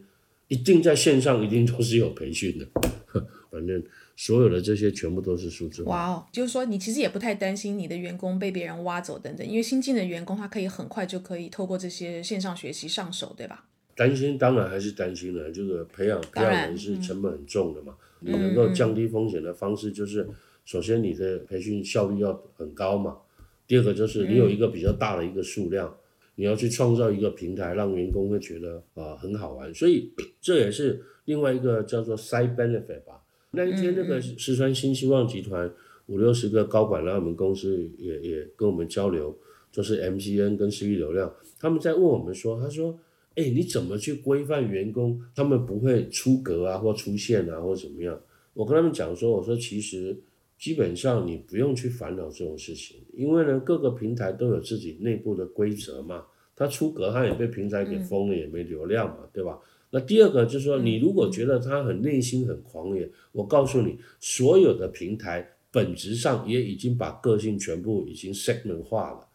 [0.49, 2.67] 一定在线上一定都是有培训的。
[3.51, 3.83] 反正
[4.17, 5.91] 所有的这些全部都是数字化。
[5.91, 13.67] 哇哦，就是说你其实也不太担心你的员工被别人挖走等等，因为新进的员工他可以很快就可以透过这些线上学习上手，对吧？
[13.97, 17.95] 担心当然还是担心的，这个培养培养人是成本很重的嘛。
[18.21, 20.27] 你能够降低风险的方式就是，
[20.65, 23.19] 首先你的培训效率要很高嘛。
[23.67, 25.95] 第二个就是你有一个比较大的一个数量，
[26.37, 33.21] 你要去创造一个平台，让员工会觉得啊很好玩，所以这也是另外一个叫做 side benefit 吧。
[33.55, 35.71] 那一天那个四川新希望集团
[36.07, 39.37] 五六十个高管来我们公司也也跟我们交流，
[39.71, 42.99] 就是 MCN 跟私域流量，他们在问我们说，他说，
[43.35, 48.21] 哎，你怎么去规范员工，他们不会出格啊或出现啊或怎么样？
[48.53, 50.17] 我跟他们讲说，我说其实。
[50.57, 56.25] 基本上你不用去烦恼这种事情，因为呢各个平台都有自己内部的规则嘛。
[56.57, 59.59] 他出格，他也被平台给封了，也没流量嘛，对吧？
[59.95, 69.29] 那第二个就是说，你如果觉得他很内心很狂野，我告诉你，所有的平台本质上也已经把个性全部已经 segment 化了，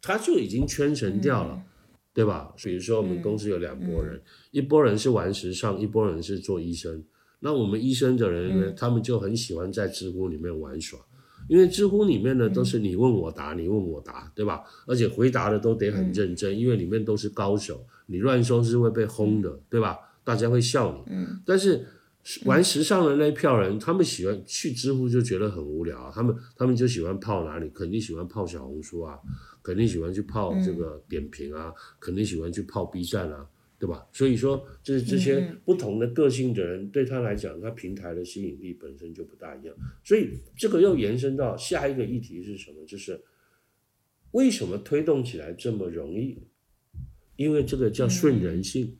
[0.00, 1.62] 他就已经圈层掉了，
[2.14, 2.54] 对吧？
[2.64, 4.18] 比如说我们公司有两拨人，
[4.52, 7.04] 一拨人是玩时尚，一拨人是做医生。
[7.40, 10.98] 那我们医生的人呢，他们就很喜欢在知乎里面玩耍，
[11.46, 14.62] 因为知乎里面呢都是你问我答，你问我答，对吧？
[14.86, 19.98] 而且回答的都得很认真，因为里面都是高手，你乱说是会被轰的，对吧？
[20.24, 21.12] 大家会笑你。
[21.14, 21.40] 嗯。
[21.44, 21.86] 但是
[22.44, 27.68] 玩时尚的那一票人，他们喜欢去知乎就觉得很无聊，他们他们就喜欢泡哪里？
[27.70, 29.18] 肯定喜欢泡小红书啊，
[29.62, 33.46] 肯定喜欢去泡这个点评啊，肯定喜欢去泡 B 站啊。
[33.78, 34.06] 对吧？
[34.10, 39.76] 所以说，就是这些不同的个性的人，对他来讲，他平台的吸引力本身就不大一样。
[40.02, 42.82] 所以这个又延伸到下一个议题是什么？
[42.86, 43.20] 就是
[44.30, 46.38] 为什么推动起来这么容易？
[47.36, 48.96] 因为这个叫顺人性。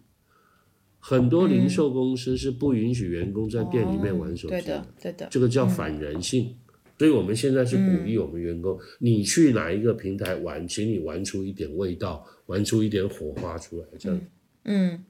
[0.99, 6.57] 很多零售公司是不允许员工在店里面玩手机的，对的，这个叫反人性。
[6.99, 14.21] 所以我们现在是鼓励我们员工，你去哪一个平台玩，请你玩出一点味道，玩出一点火花出来，这样。
[14.65, 15.05] 嗯，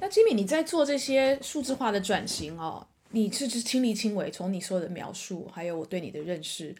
[0.00, 4.30] 那 Jimmy，你在做这些数字化的转型哦，你是是亲力亲为。
[4.30, 6.74] 从你说的描述，还有我对你的认识，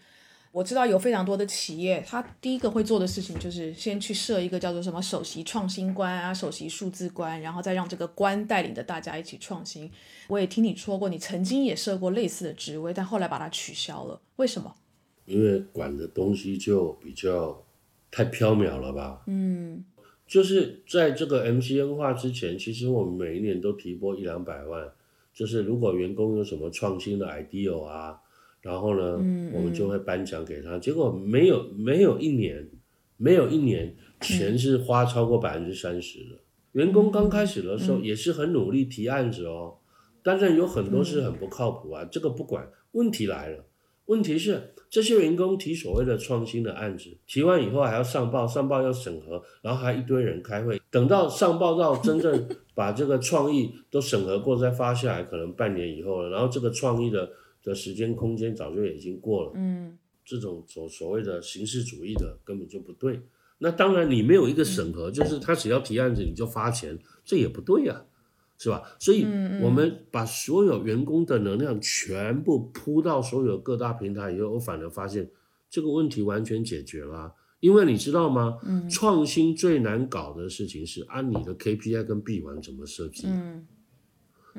[0.54, 9.90] 我知道有非常多的企业，他第一个会做的事情就是先去设一个叫做什么首席创新官啊，首席数字官，然后再让这个官带领着大家一起创新。
[10.28, 14.72] 我也听你说过，你曾经也设过类似的职位，但后来把它取消了，为什么？
[15.24, 17.60] 因为管的东西就比较
[18.12, 19.24] 太缥缈了吧？
[19.26, 19.84] 嗯。
[20.24, 24.88] 就是在这个 MCN 化之前，其实我们每一年都提拨一两百万。
[25.34, 28.20] 就是如果员工有什么创新的 idea 啊，
[28.64, 29.12] 然后呢，
[29.52, 30.78] 我们就会颁奖给他。
[30.78, 32.66] 结果没有没有一年，
[33.18, 36.40] 没有一年钱是花超过百分之三十的。
[36.72, 39.76] 员工刚开始的时候也是很努力提案子哦，
[40.22, 42.04] 但是有很多是很不靠谱啊。
[42.06, 43.66] 这个不管，问题来了，
[44.06, 44.70] 问题是。
[44.90, 56.30] 这些员工提所谓的创新的案子，提完以后还要上报，上报要审核，然后还一堆人开会，等到上报到真正 把这个创意都审核过再发下来，可能半年以后了。
[56.30, 57.28] 然后这个创意的
[57.64, 59.52] 的时间空间早就已经过了。
[59.56, 63.20] 嗯，这种所所谓的形式主义的根本就不对。
[63.58, 68.04] 那当然你没有一个审核，就是他只要提案子你就发钱，这也不对呀。
[68.56, 68.82] 是吧？
[69.00, 69.24] 所以，
[69.60, 75.28] 我们把所有员工的能量全部铺到所有各大平台以后，我反而发现
[75.68, 77.34] 这个问题完全解决了。
[77.58, 78.56] 因为你知道吗？
[78.88, 83.26] 创新最难搞的事情是按你的 KPI 跟闭环怎么设计。
[83.26, 83.66] 嗯。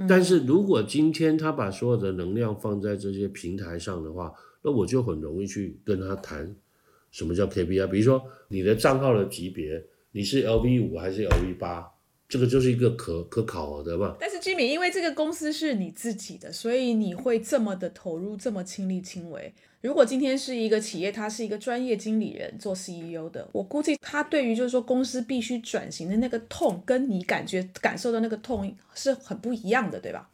[0.07, 6.55] 但是如果今天他把所有的能量放在这些平台上的话，那我就很容易去跟他谈
[7.11, 7.87] 什么叫 KPI。
[7.87, 11.94] 比如说你的账号的级别，你是 LV 五还是 LV 八？
[12.27, 14.17] 这个就是一个可可考核的吧。
[14.19, 19.53] 但是 Jimmy，因为这个公司是你自己的，所以你会这么的投入，这么亲力亲为。
[19.81, 30.27] 如果今天是一个企业，他是一个专业经理人做 CEO 的，我估计他对于就是说公司必须转型的那个痛，跟你感觉感受的那个痛是很不一样的，对吧？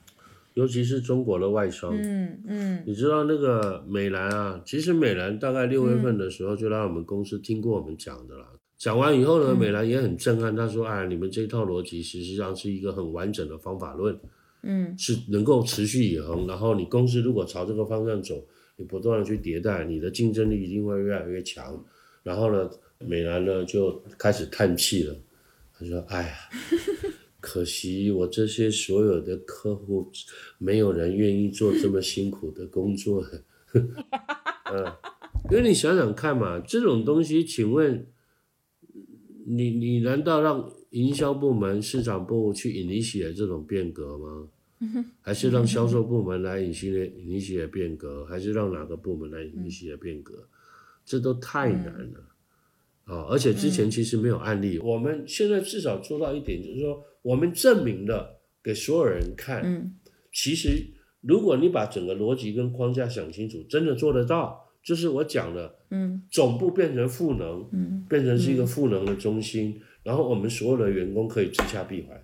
[0.54, 8.46] 尤其是中国的外商，嗯嗯，你知道那个美兰啊，其实美兰大概六月份的时候就来我们公司听过我们讲的了。
[8.82, 14.20] 讲完以后呢，美兰也很震撼，她说：“哎，你们这套逻辑实际上是一个很完整的方法论，
[14.64, 16.48] 嗯，是能够持续以恒。
[16.48, 18.44] 然后你公司如果朝这个方向走，
[18.78, 21.80] 你不断的去迭代，你的竞争力一定会越来越强。
[22.24, 22.68] 然后呢，
[22.98, 25.16] 美兰呢就开始叹气了，
[25.78, 26.34] 她说：‘哎呀，
[27.40, 30.12] 可惜我这些所有的客户，
[30.58, 33.24] 没有人愿意做这么辛苦的工作。’
[34.74, 34.92] 嗯，
[35.52, 38.04] 因为你想想看嘛，这种东西，请问。”
[39.46, 44.48] 你你难道让营销部门、市场部去引起这种变革吗？
[45.22, 46.92] 还是让销售部门来引起
[47.26, 48.26] 引起变革？
[48.26, 50.48] 还是让哪个部门来引起变革？
[51.06, 52.20] 这都太难了
[53.06, 53.28] 啊！
[53.30, 59.92] 而且之前其实没有案例，我们现在至少做到一点，就是说我们证明了给所有人看，
[60.32, 60.70] 其实
[61.22, 64.68] 如果你把整个逻辑跟框架想清楚，真的做得到。
[64.84, 72.20] 就是我讲的，嗯，总部变成赋能，嗯，变成是一个赋能的中心，然后我们所有的员工可以自洽闭环，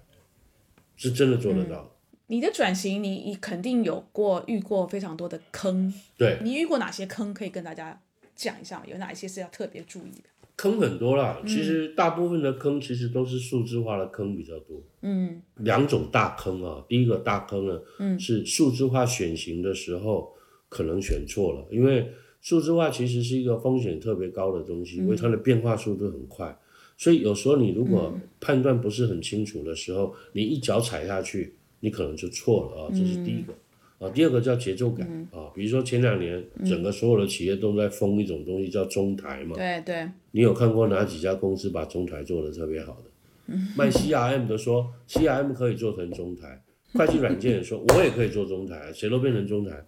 [0.96, 1.96] 是真的做得到。
[2.26, 6.39] 你的转型，你你肯定有过遇过非常多的坑，对。
[6.43, 8.02] 你遇过哪些坑可以跟大家
[8.36, 8.84] 讲一下？
[8.88, 10.30] 有哪一些是要特别注意的？
[10.56, 20.34] 坑很多啦，其实大部分的坑其实都是数字化的坑比较多，嗯，两种大坑啊，第一个大坑呢，嗯，是数字化选型的时候
[20.67, 22.12] 可能选错了，因为。
[22.41, 26.58] 数字化其实是一个风险特别高的东西，因为它的变化速度很快，
[26.97, 32.89] 所以有时候你如果判断不是很清楚的时候，你一脚踩下去，你可能就错了啊。
[32.91, 33.54] 这是第一个
[34.00, 34.10] 啊。
[34.12, 39.56] 第二个叫节奏感啊，比如说前两年整个所有的企业都在封一种东西叫中台嘛。
[39.56, 40.10] 对对。
[40.32, 43.56] 你有看过哪几家公司把中台做的特别好的？
[43.76, 46.62] 卖 CRM 的说 CRM 可以做成中台，
[46.93, 49.86] 会计软件说我也可以做中台，谁都变成中台。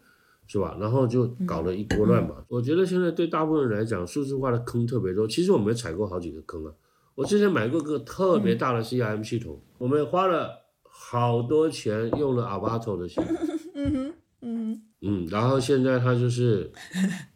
[0.51, 0.75] 是吧？
[0.79, 2.43] 然后就搞了一锅乱嘛。
[2.47, 5.27] 我觉得现在对大部分人来讲，数字化的坑特别多。
[5.27, 6.73] 其实我们踩过好几个坑啊。
[7.13, 10.49] 我之前买过个特别大的 CRM 系统，我们花了
[10.81, 13.25] 好多钱用了 Avato 的系统。
[13.75, 16.71] 嗯哼，嗯嗯，然后现在它就是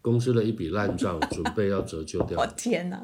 [0.01, 2.39] 公司的一笔烂账，准备要折旧掉。
[2.41, 2.99] 我天哪！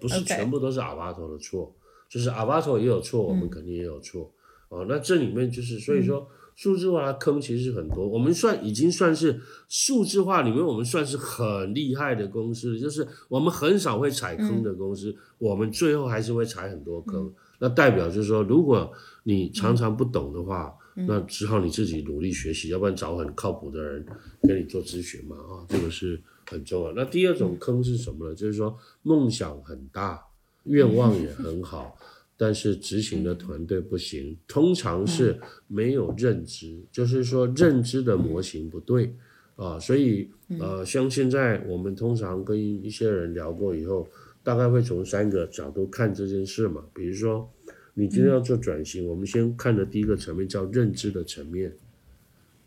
[0.00, 1.72] 不是全部都是 Avato 的错，
[2.10, 4.32] 就是 Avato 也有错，我们肯定也有错。
[4.70, 6.26] 哦，那这里面就是所以说。
[6.54, 17.32] 数字化的坑其实很多，我们算已经算是数字化里面我们算是很厉害的公司，就是我们很少会踩坑的公司，我们最后还是会踩很多坑。
[17.58, 24.04] 那代表就是说，如果你常常不懂的话，那只好你自己努力学习，要不然找很靠谱的人
[24.42, 26.92] 跟你做咨询嘛啊，这个是很重要。
[26.92, 28.34] 那第二种坑是什么呢？
[28.34, 30.22] 就是说梦想很大，
[30.64, 31.96] 愿望也很好。
[32.36, 39.14] 但是执行的团队不行，通常是没有认知，就是说认知的模型不对
[39.54, 44.08] 啊，所以呃，像现在我们通常跟一些人聊过以后，
[44.42, 46.84] 大概会从三个角度看这件事嘛。
[46.92, 47.48] 比如说，
[47.94, 51.72] 你今天要做转型，我们先看的第一个层面叫认知的层面，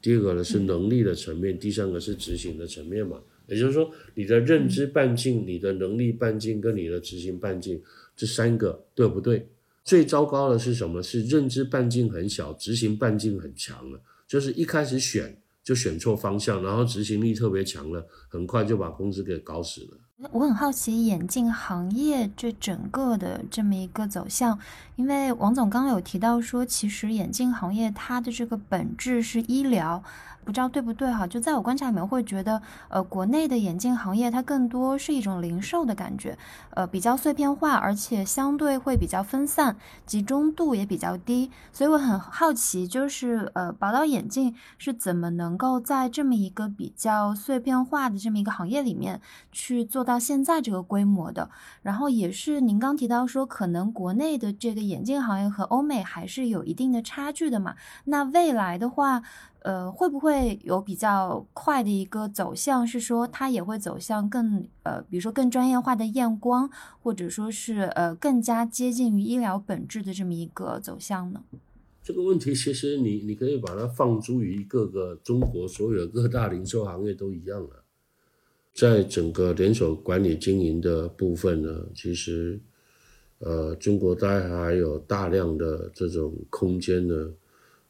[0.01, 3.19] 第二个呢是能力的层面，第三个是执行的层面嘛。
[3.47, 7.81] 也就是说，你的认知半径、你的能力半径跟你的执行半径
[8.15, 9.47] 这三个对不对？
[9.85, 11.01] 最糟糕的是什么？
[11.01, 14.01] 是认知半径很小，执行半径很强了。
[14.27, 19.97] 就是一开始选就选错方向，然后执行力特别强了，很快就把公司给搞死了。
[20.31, 24.57] 我很好奇眼镜行业这整个的这么一个走向，
[24.95, 30.03] 因为王总刚刚有提到说，其实眼镜行业它的这个本质是医疗。
[30.45, 31.25] 不知道对不对哈？
[31.25, 36.37] 就在我观察里面，会觉得，呃，国内的眼镜行业它更多是一种零售的感觉，
[36.69, 41.49] 呃，比较碎片化，而且相对会比较分散，集中度也比较低。
[41.73, 49.19] 所以我很好奇，就是呃，宝岛眼镜是怎么能够在这么一个比较碎片化的这么一个行业里面
[49.51, 51.49] 去做到现在这个规模的？
[51.81, 57.75] 然后也是您刚提到说，可能国内的这个眼镜行业和欧美还是有一定的差距的嘛？
[58.05, 59.23] 那未来的话。
[59.65, 62.85] 呃，会不会有比较快的一个走向？
[62.85, 66.69] 是说它也会走向更呃，比如说更专业化的验光，
[67.01, 71.41] 或者说是呃更加接近于医疗本质的这么一个走向呢？
[72.03, 77.83] 这个问题其实你你可以把它放诸于各个中国所有各大零售行业都一样了，
[78.71, 82.61] 在整个连锁管理经营的部分呢，其实
[83.39, 87.31] 呃中国大概还有大量的这种空间呢。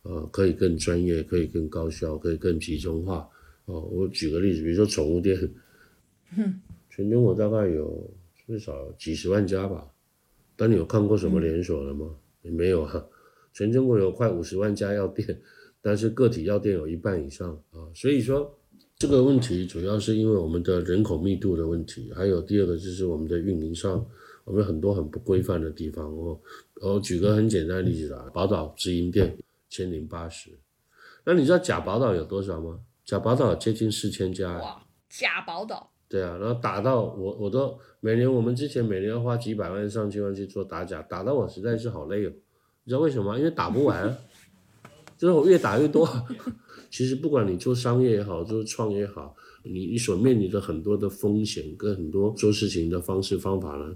[0.08, 3.28] 呃，可以更专业，可以更高效，可以更集中化。
[3.66, 5.36] 哦，我举个例子，比如说宠物店，
[6.92, 8.08] 全中国大概有
[8.46, 9.84] 至少几十万家吧。
[10.56, 12.16] 但你有看过什么连锁的吗？
[12.44, 13.04] 也没有啊。
[13.52, 15.42] 全中国有快五十万家药店，
[15.82, 17.90] 但是个体药店有一半以上啊。
[17.96, 18.56] 所以说
[19.00, 24.06] 这个问题主要是因为我们的人口密度的问题，还有第二个就是我们的运营上，
[24.44, 26.16] 我们很多很不规范的地方。
[26.16, 26.40] 我
[26.82, 29.36] 我举个很简单的例子啊，宝岛直营店
[29.76, 30.58] 千零八十，
[31.26, 32.80] 那你知道假宝岛有多少吗？
[33.04, 34.58] 假宝岛接近四千家。
[34.58, 35.92] 哇，假宝岛。
[36.08, 42.32] 对啊，然后打到我，我都每年我们之前每年要花几百万上千万去做打假，打到我实在是好累哦。
[42.84, 43.38] 你知道为什么？
[43.38, 44.18] 因为打不完，
[45.18, 46.08] 就是我越打越多。
[46.90, 53.94] 其实不管你做商业也好，做创业也好，你你所面临的很多的风险跟很多做事情的方式方法呢，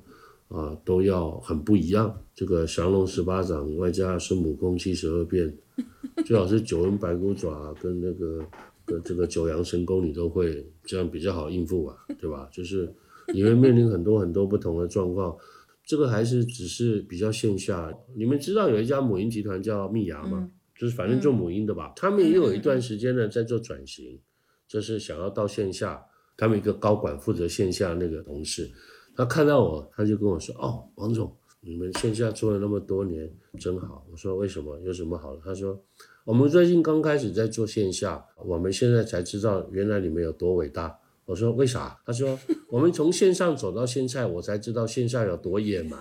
[0.49, 2.21] 啊，都要很不一样。
[2.35, 5.57] 这个降龙十八掌外加孙悟空七十二变，
[6.25, 8.45] 最好是九纹白骨爪跟那个
[8.85, 9.01] 跟。
[9.03, 12.49] 这个九阳神功你都会，这样比较好应付吧，对吧？
[12.51, 12.93] 就是
[13.33, 15.37] 你会面临很多很多不同的状况，
[15.85, 17.93] 这个还是只是比较线下。
[18.15, 20.49] 你们知道有一家母婴集团叫蜜芽吗？
[20.75, 24.19] 就是反正做母婴的吧，他们也有一段时间呢在做转型，
[24.67, 26.03] 就是想要到线下。
[26.35, 28.71] 他们一个高管负责线下那个同事，
[29.15, 33.29] 他看到我，他就跟我说：“哦，王总，你们线下做了那么多年，
[33.59, 34.79] 真好。”我说：“为什么？
[34.81, 35.81] 有什么好？”他说。
[36.25, 40.99] 我们最近刚开始在做线下，我们现在才知道原来你们有多伟大。
[41.25, 41.99] 我说为啥？
[42.05, 42.37] 他说
[42.69, 45.99] 我们从线上走到现在，我才知道线下有多野蛮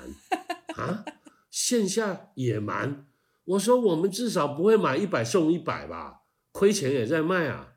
[0.77, 1.03] 啊！
[1.51, 3.07] 线下野蛮？
[3.47, 6.21] 我说我们至少不会买一百送一百吧？
[6.53, 7.77] 亏钱也在卖啊！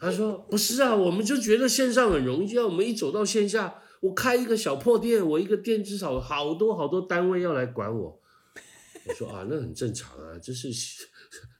[0.00, 8.20] 他说不是啊，我们就觉得线上很容易，我们一走到线下，我开一个小破店，我一个店至少好多好多单位要来管我。
[9.08, 10.68] 我说啊，那很正常啊，这是。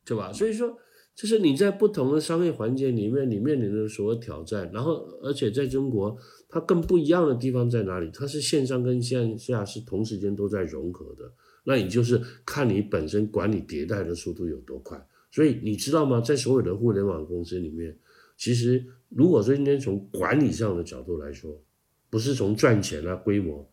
[0.05, 0.33] 对吧？
[0.33, 0.79] 所以说，
[1.17, 4.71] 就是你在不同的商业环节里面，你面临的所有挑战。
[4.73, 6.17] 然后，而且在中国，
[6.49, 8.09] 它更不一样的地方在哪里？
[8.15, 11.29] 它是线上跟线下是同时间都在融合的。
[11.65, 15.05] 那你就是看你本身管理迭代的速度有多快。
[15.33, 16.21] 所以你知道吗？
[16.21, 17.99] 在所有的互联网公司里面，
[18.39, 21.61] 其实如果说今天从管理上的角度来说，
[22.09, 23.69] 不是从赚钱啊规模，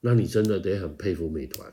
[0.00, 1.72] 那你真的得很佩服美团，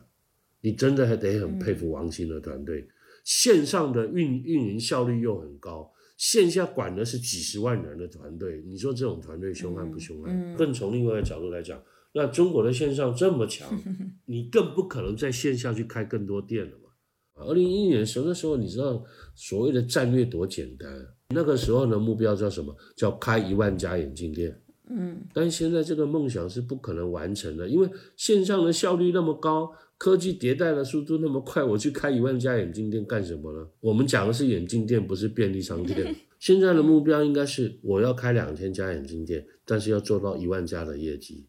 [0.61, 2.87] 你真的还得很佩服王兴的团队。
[3.23, 10.55] 线上的运运营效率又很高，线下管的是几十万人的团队，你说这种团队凶悍不凶悍？
[10.55, 11.81] 更从另外一个角度来讲，
[12.13, 13.69] 那中国的线上这么强，
[14.25, 16.89] 你更不可能在线下去开更多店了嘛？
[17.35, 19.03] 二零一一年什么时候你知道
[19.35, 20.89] 所谓的战略多简单？
[21.29, 22.75] 那个时候的目标叫什么？
[22.95, 24.60] 叫开一万家眼镜店。
[24.91, 29.71] 嗯，但现在这个梦想是不可能完成的，因为线上的效率那么高。
[29.97, 33.67] 科技迭代的速度那么快，我去开一万家眼镜店干什么呢？
[33.79, 36.15] 我们讲的是眼镜店，不是便利商店。
[36.39, 41.45] 现在的目标应该是我要开两千家眼镜店，但是要做到一万家的业绩，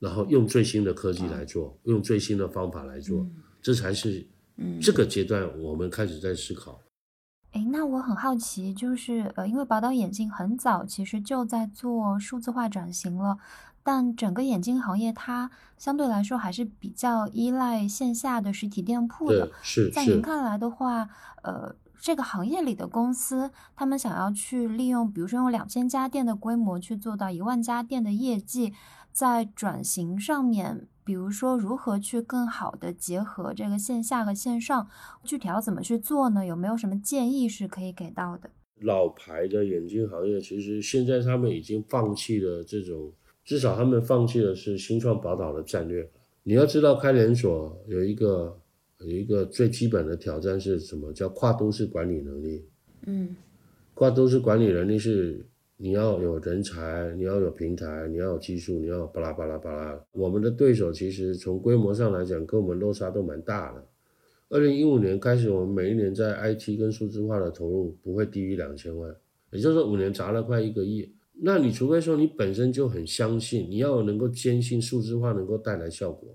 [0.00, 3.24] 然后用最新的科技来做，用最新的方法来做，
[3.62, 4.26] 这才是
[4.80, 6.82] 这个阶段我们开始在思考。
[7.52, 13.38] 哎，那我很好奇，就是呃，因为宝岛眼镜很早其实就在做数字化转型了。
[13.84, 19.50] 但整个眼镜行业，它相对来说还是比较依赖线下的实体店铺的。
[19.60, 21.08] 是在您看来的话，
[21.42, 28.72] 呃，这个行业里的公司，他们想要去利用，比如说用两千家店的规模去做到一万家店的业绩，
[29.12, 34.88] 在转型上面，比如说如何去更好的结合这个线下和线上，
[35.24, 36.46] 具体要怎么去做呢？
[36.46, 38.50] 有没有什么建议是可以给到的？
[38.80, 43.12] 老牌的眼镜行业，其实现在他们已经放弃了这种。
[43.44, 46.08] 至少他们放弃的是新创宝岛的战略。
[46.44, 48.56] 你要知道，开连锁有一个
[48.98, 51.12] 有一个最基本的挑战是什么？
[51.12, 52.64] 叫跨都市管理能力。
[53.06, 53.34] 嗯，
[53.94, 55.44] 跨都市管理能力是
[55.82, 60.00] 你要有人才，你要有平台，你要有技术，你要巴拉巴拉巴拉。
[60.12, 63.84] 我们的对手其实从规模上来讲，跟我们落差都蛮大的。
[64.48, 69.12] 二零一五年开始，我们每一年在 IT 跟数字化的投入不会低于两千万，
[69.50, 71.12] 也就是说五年砸了快一个亿。
[71.40, 76.28] 那你除非说你本身就很相信，你要能够坚信数字化能够带来效果，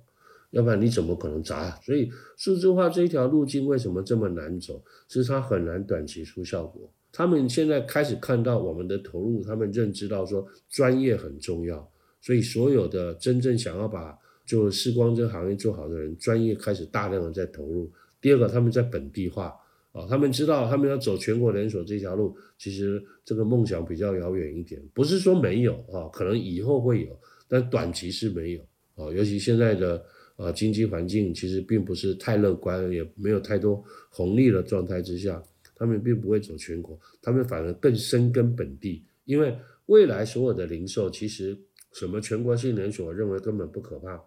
[0.52, 1.72] 要不然你怎么可能砸？
[1.80, 4.84] 所以数字化这一条路径为什么这么难走？
[5.08, 6.92] 是它很难短期出效果。
[7.12, 11.90] 他们现在开始看到我们的投入，他们认知到说专业很重要，
[12.22, 17.92] 所以所有的真正想要把就视光这个行业做好的人，专业开始大量的在投入。
[18.22, 19.54] 第二个，他们在本地化。
[19.94, 24.80] 啊，他们知道他们要走全国连锁这条路，其实这个梦想比较遥远一点。
[24.94, 28.62] 不是说没有啊，可能以后会有，但短期是没有
[28.94, 29.12] 啊。
[29.12, 30.06] 尤其现在的
[30.36, 35.42] 啊经济环境其实并不是太乐观，也没有太多红利的状态之下，
[35.78, 39.06] 他们并不会走全国，他们反而更深耕本地。
[39.26, 41.58] 因为未来所有的零售，其实
[41.94, 44.22] 什么全国性连锁，认为根本不可怕。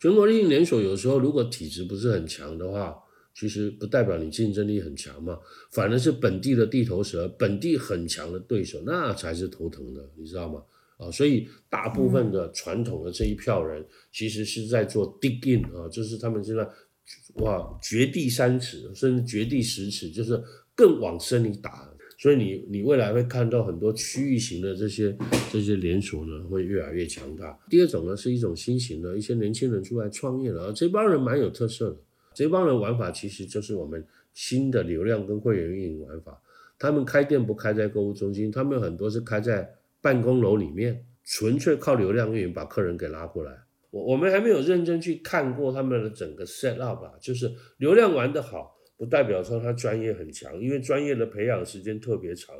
[0.00, 2.96] 全国性连锁有时候如果体质不是很强的话。
[3.34, 5.38] 其实不代表你竞争力很强嘛，
[5.70, 10.60] 反而是本地的地头蛇，本地很强的对手，那才是头疼的，你知道吗？
[10.96, 16.68] 啊，所以大部分的传统的这一票人其实是在做 dig in 啊，就是他们现在
[17.34, 20.42] 哇掘地三尺，甚至掘地十尺，就是
[20.74, 21.88] 更往深里打。
[22.20, 25.16] 所以你你未来会看到很多区域型的这些
[25.52, 27.56] 这些连锁呢，会越来越强大。
[27.70, 31.96] 第二种呢是一种新型的一些年轻人出来创业了，这帮人蛮有特色的。
[32.34, 34.04] 这帮人玩法其实就是我们
[34.34, 36.42] 新的流量跟会员运营玩法。
[36.76, 43.52] 他们开店不开在购物中心，他们很多是开在办公楼里面，纯粹靠流量运营把客人给拉过来。
[43.90, 48.76] 我我们还没有认真去看过他们的整个 set up 啊，就是流量玩得好。
[48.96, 52.52] 不代表说他专业很强，因为专业的培养时间特别长。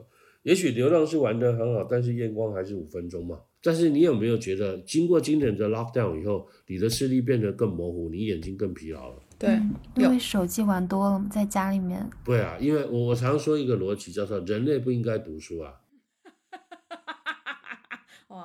[0.45, 3.41] 也许流量是玩得很好，但是验光还是五分钟嘛。
[3.61, 9.17] 但是你有没有觉得，经过今年的 lockdown 以后，你的视力变得更模糊，你眼睛更疲劳了？
[9.37, 9.61] 对，
[9.97, 12.09] 因为手机玩多了，在家里面。
[12.25, 15.75] 对啊，因为我我常说一个逻辑，叫做人类不应该读书啊。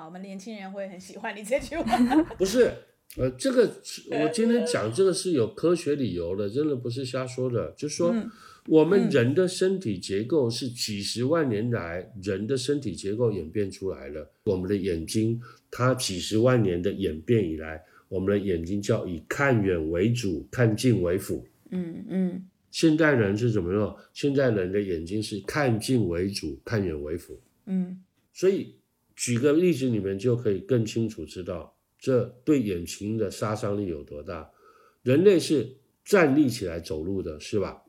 [0.04, 1.98] 哇，我们年轻人会很喜欢你这句话。
[2.38, 2.72] 不是。
[3.16, 3.72] 呃，这个
[4.10, 7.72] 我今天讲这个是有科学理由的，真的不是瞎说的。
[7.78, 8.14] 就是说，
[8.68, 14.28] 我们人的身体结构是几十万年来人的身体结构演变出来的。
[14.46, 15.40] 我们的眼睛，
[15.70, 21.46] 它几十万年的演变以来，我们的眼睛叫以看远为主，看近为辅。
[21.70, 22.46] 嗯嗯。
[22.72, 23.96] 现代人是怎么用？
[24.12, 27.40] 现代人的眼睛是看近为主，看远为辅。
[27.68, 28.02] 嗯。
[28.34, 28.76] 所以
[29.16, 31.76] 举个例子，你们就可以更清楚知道。
[32.00, 34.52] 这对眼睛的杀伤力有多大？
[35.04, 37.84] 人类是站立起来走路的，是吧？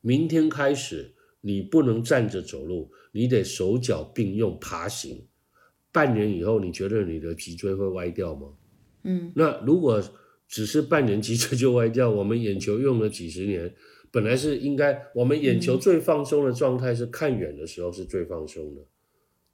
[0.00, 5.26] 明天开始，你不能站着走路，你得手脚并用爬行。
[5.90, 8.48] 半年以后，你觉得你的脊椎会歪掉吗？
[9.02, 10.02] 嗯，那如果
[10.46, 13.74] 只是半年脊椎就歪掉，我们眼球用了几十年，
[14.12, 18.82] 本来是应该，我们眼球最放松的状态是看远的时候是最放松的。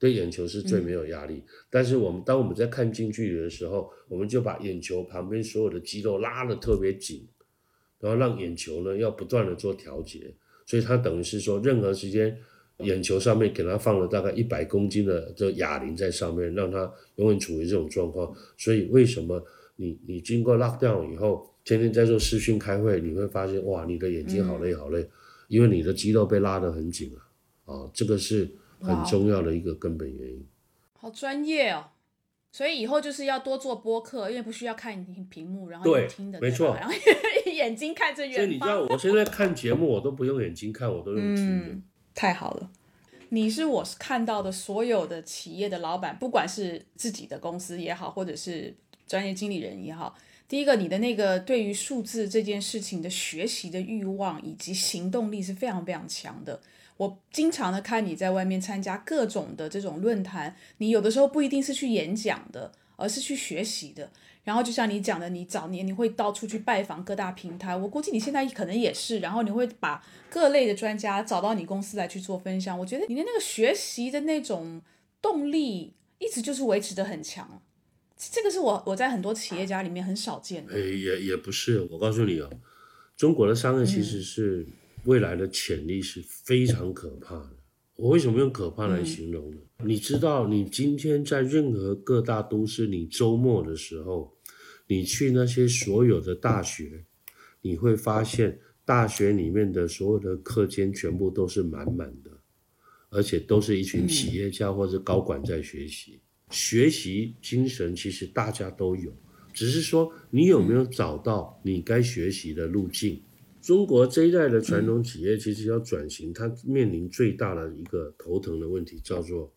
[0.05, 7.27] 对眼球是最没有压力，但是我们当我们在看近距离的时候，我们就把眼球旁边所有的肌肉拉得特别紧，
[8.01, 10.35] 然后让眼球呢要不断的做调节，
[10.67, 12.37] 所以它等于是说，任何时间
[12.81, 18.31] 眼球上面给它放了大概一百公斤的这哑铃在上面，让它永远处于这种状况。
[18.59, 19.43] 所以为什么
[19.77, 25.09] 你你经过 lock down 以后，天天在做视讯开会，你会发现哇，你的眼睛好累好累，
[25.49, 28.47] 因为你的肌肉被拉得很紧了啊，这个是。
[28.81, 30.47] 很重要的一个根本原因，
[30.99, 31.87] 好专业哦，
[32.53, 36.93] 所以以后就是要多做播客，因为不需要看屏幕，然后听的，没错，然后
[37.51, 41.77] 眼睛看着远所以你知道，我现在看节目，我都不用眼睛看，我都用听的。
[42.15, 42.71] 太好了，
[43.31, 48.75] 你是我是看到的所有的企业的老板，不管是自己的公司也好，或者是
[49.07, 50.17] 专业经理人也好，
[50.47, 56.61] 第一个，你的那个对于数字这件事情的学习的欲望以及行动力是非常非常强的。
[56.97, 64.09] 我经常的看你在外面参加各种的这种论坛，你有的时候不一定是去演讲的，而是去学习的。
[64.45, 69.19] 然后就像你讲的，你早年你会到处去拜访各大平台，我估计你现在可能也是。
[69.19, 72.79] 然后你会把各类的专家找到你公司来去做分享。
[72.79, 74.81] 我觉得你的那个学习的那种
[75.21, 77.63] 动力，一直就是维持的很强。
[78.17, 80.79] 这个是我我在很多企业家里面很少见的。
[80.79, 82.51] 也也不是，我告诉你哦，
[83.17, 84.65] 中国的商业其实是。
[85.05, 87.51] 未来的潜力是非常可怕的。
[87.97, 89.59] 我为什么用可怕来形容呢？
[89.85, 94.37] 你知道，你今天在任何各大都市，你周末的时候，
[94.89, 97.05] 你去那些所有的大学，
[97.61, 102.31] 你会发现大学里面的所有的课间全部都是满满的，
[103.11, 106.21] 而且都是一群企业家或者高管在学习。
[106.51, 109.17] 学习精神其实大家都有，
[109.53, 113.23] 只是说你有没有找到你该学习的路径。
[113.65, 119.51] 中国这一代的传统企业其实要转型，它面临最大的一个头疼的问题叫做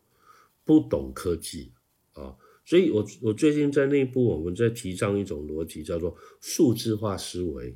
[0.63, 1.73] 不懂科技
[2.13, 2.33] 啊。
[2.65, 7.75] 所以我我最近在内部我们在提倡一种逻辑，叫做数字化思维。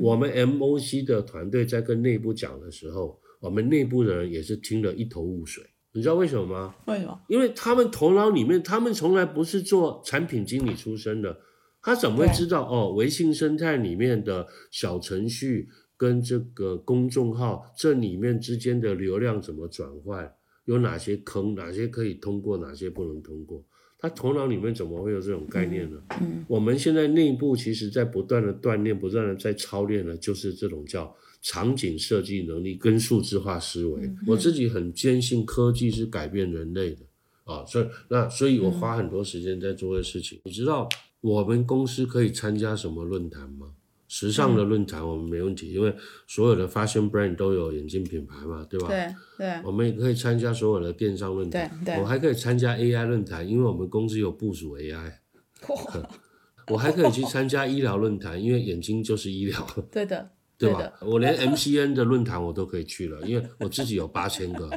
[0.00, 5.64] 我们 MOC 的团队在跟内部讲的时候，我们内部的人也是听得一头雾水。
[5.92, 6.74] 你知道为什么吗？
[6.88, 7.20] 为什么？
[7.28, 11.40] 因为他们头脑里面，他们从来不是做产品经理出身的。
[11.88, 12.92] 他怎么会知道哦？
[12.92, 20.30] 微信生态里面的小程序跟这个公众号这里面之间的流量怎么转换？
[20.66, 21.54] 有哪些坑？
[21.54, 22.58] 哪些可以通过？
[22.58, 23.64] 哪些不能通过？
[23.98, 25.96] 他头脑里面怎么会有这种概念呢？
[26.20, 34.10] 嗯，我们现在内部其实在不断的锻炼，不断的在操练的，就是这种叫场景设计能力跟数字化思维。
[34.26, 36.98] 我自己很坚信科技是改变人类的
[37.44, 40.86] 啊，所以那所以我花很多时间在做的事情，你知道。
[41.20, 43.74] 我们公司可以参加什么论坛吗？
[44.10, 45.94] 时尚的论坛我们没问题，因为
[46.26, 48.88] 所有的 fashion brand 都有眼镜品牌嘛，对吧？
[48.88, 49.60] 对对。
[49.62, 52.00] 我们也可以参加所有的电商论坛，对对。
[52.02, 55.12] 我还可以参加 AI 论坛，因为我们公司有部署 AI。
[56.68, 59.66] 我还可以去参加医疗论坛，因为眼睛就是医疗。
[59.90, 60.90] 对的，对吧？
[61.02, 64.70] 我连 MCN 的论坛我都可以去了，因为我自己有八千个。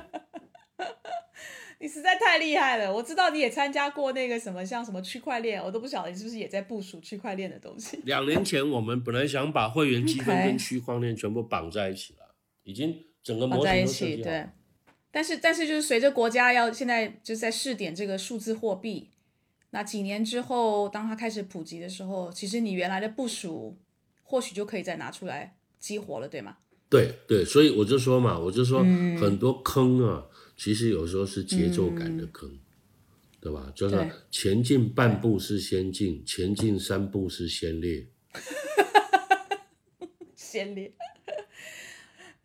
[1.81, 2.93] 你实在太厉害了！
[2.93, 7.99] 我知道你也参加过那个什么，像什么区块链，我都不晓得你是不是也在部署区块链的东西。
[8.05, 14.45] 两年前我们本来想把会员积分跟区块链全部绑在一起了，已经整个模型都设计对，
[15.09, 19.09] 但是但是就是随着国家要现在就是在试点这个数字货币，
[19.71, 23.75] 那几年之后当它开始普及的时候，其实你原来的部署
[24.21, 26.57] 或许就可以再拿出来激活了，对吗？
[26.91, 30.27] 对对，所以我就说嘛，我就说很多坑啊。
[30.63, 32.47] 其实有时候是节奏感的坑，
[33.39, 33.73] 对吧？
[33.75, 38.07] 就是前进半步是先进，前进三步是先烈。
[40.37, 40.93] 先烈。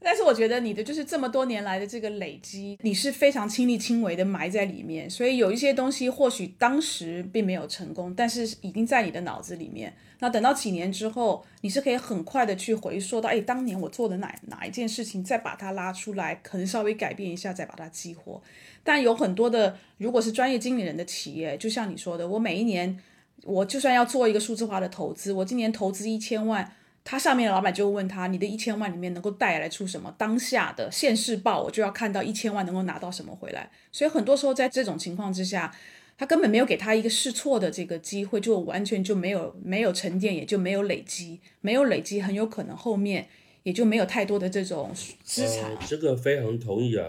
[0.06, 9.92] 但是我觉得你的就是这么多年来的这个累积，你是非常亲力亲为的埋在里面，所以有一些东西或许当时并没有成功，但是已经在你的脑子里面。
[10.20, 18.40] 那等到几年之后，你是可以很快的去回溯到，哎，当年我做的哪哪一件事情，再把它拉出来，可能稍微改变一下，再把它激活。
[18.84, 22.96] 但有很多的，如果是专业经理人的企业，就像你说的，我每一年，
[23.42, 26.72] 我就算要做一个数字化的投资，我今年投资一千万，
[27.06, 30.14] 他上面的老板就问他，你的一千万里面能够带来出什么？
[30.18, 33.70] 当下的现世报，我就要看到一千万能够拿到什么回来。
[33.90, 35.74] 所以很多时候在这种情况之下。
[36.18, 43.28] 他根本没有给他一个试错的这个机会，就完全就没有没有沉淀，也就没有累积，没有累积，很有可能后面
[43.64, 44.90] 也就没有太多的这种
[45.22, 45.76] 资产。
[45.86, 47.06] 这个非常同意啊，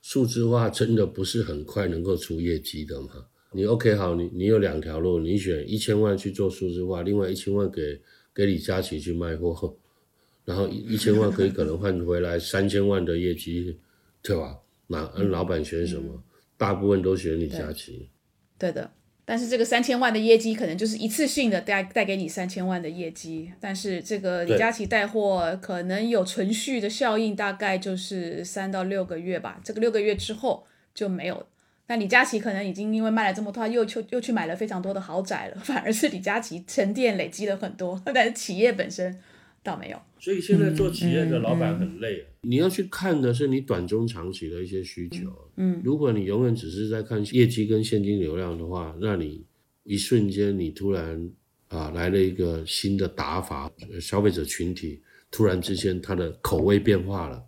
[0.00, 3.08] 数字化真的不是很快能够出业绩的嘛？
[3.52, 8.00] 你 OK 好，你你有两条路，你选一千万去做数字化，另外一千万给
[8.34, 9.76] 给李佳琦去卖货，
[10.44, 13.78] 然后一千万可以可能换回来三千万的业绩，
[14.22, 14.58] 对吧？
[14.88, 16.22] 那老板选什么？
[16.56, 18.10] 大部分都选李佳琦。
[18.58, 18.92] 对的，
[19.24, 29.60] 但是这个三千万的业绩可能就是一次性的带带给你三千万的业绩，但是这个李佳琦带货可能有存续的效应，大概就是三到六个月吧。
[29.64, 31.46] 这个六个月之后就没有。
[31.86, 39.18] 但李佳琦可能已经因为卖了这么多，又去又去买了非常多的豪宅了， 反而是李佳琦沉淀累积了很多，但是企业本身
[39.62, 39.98] 倒没有。
[40.18, 42.24] 所以现在做企业的老板很累。
[42.40, 45.30] 你要去看的是你短中长期的一些需求。
[45.56, 49.44] 嗯，如果你永远只是在看业绩跟现金流量的话，那你
[49.82, 51.30] 一瞬间你突然
[51.68, 53.70] 啊来了一个新的打法，
[54.00, 57.42] 消费者群体突然之间他的口味变化了，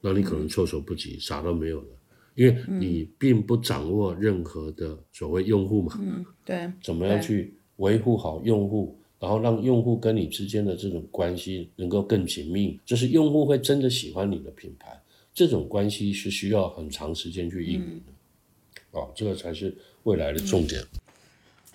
[0.00, 1.88] 那你可能措手不及，啥都没有了，
[2.34, 5.98] 因为你并不掌握任何的所谓用户嘛。
[6.00, 6.70] 嗯，对。
[6.82, 8.98] 怎么样去维护好用户？
[9.20, 15.00] 然后让用户跟你之间的这种关系能够更紧密，就是用户会真的喜欢你的品牌，
[15.32, 20.82] 这种关系是需要很长时间去运营的，哦，这个才是未来的重点。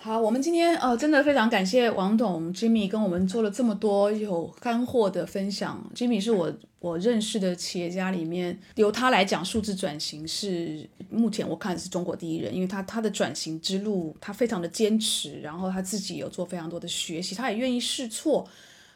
[0.02, 5.78] 好，我们今天呃，真的非常感谢王董 Jimmy 跟我们做了这么多有干货的分享。
[5.94, 18.48] Jimmy 是我我认识的企业家里面，由他来讲数字转型是目前我看是中国第一人，因为他他的转型之路他非常的坚持，然后他自己有做非常多的学习，他也愿意试错，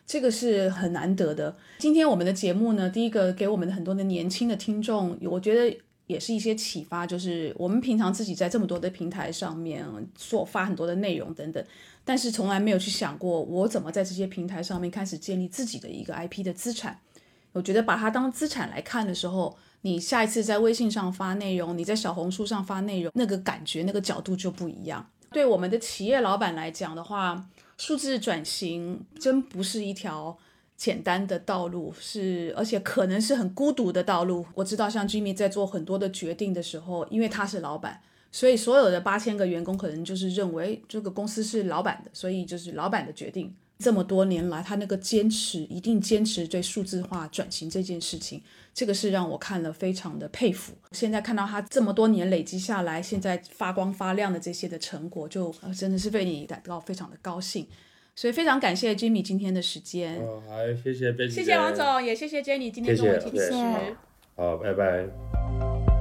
[0.06, 1.54] 这个是很难得的。
[1.80, 5.78] 今天我们的节目呢，第一个给我们的很多的年轻的听众，我觉得。
[6.06, 11.64] 也是一些启发，就是我们平常自己在这么多的平台上面做发很多的内容等等，
[12.04, 17.00] 但是从来没有去想过我怎么在这些平台上面开始建立自己的一个 IP 的资产。
[17.52, 25.08] 我觉得把它当资产来看的时候，你下一次在微信上发内容，你在小红书上发内容，那个感觉、那个角度就不一样。
[25.30, 27.46] 对我们的企业老板来讲的话，
[27.78, 30.36] 数字转型真不是一条。
[30.76, 34.44] 简单的道路是，而且可能是很孤独的道路。
[34.54, 38.00] 我知道，像 Jimmy 在做很多的决定的时候，因为他是老板，
[38.32, 43.54] 所以所有的八千个员工可能就是认为这个公司是老板的，所以就是老板的决定。
[43.78, 48.40] 这么多年来，他那个坚持，一定坚持对数字化转型这件事情，
[48.72, 50.72] 这个是让我看了非常的佩服。
[50.92, 57.66] 现在看到他这么多年累积下来，现在发光发亮的这些的成果，就真的是为你感到非常的高兴。
[58.16, 60.16] 所以非常感谢 Jimmy 今天的时间。
[60.20, 63.52] 哦，好，谢谢谢谢王总，也谢谢 Jenny 今天跟我一起主持。
[64.36, 65.93] 好，拜拜。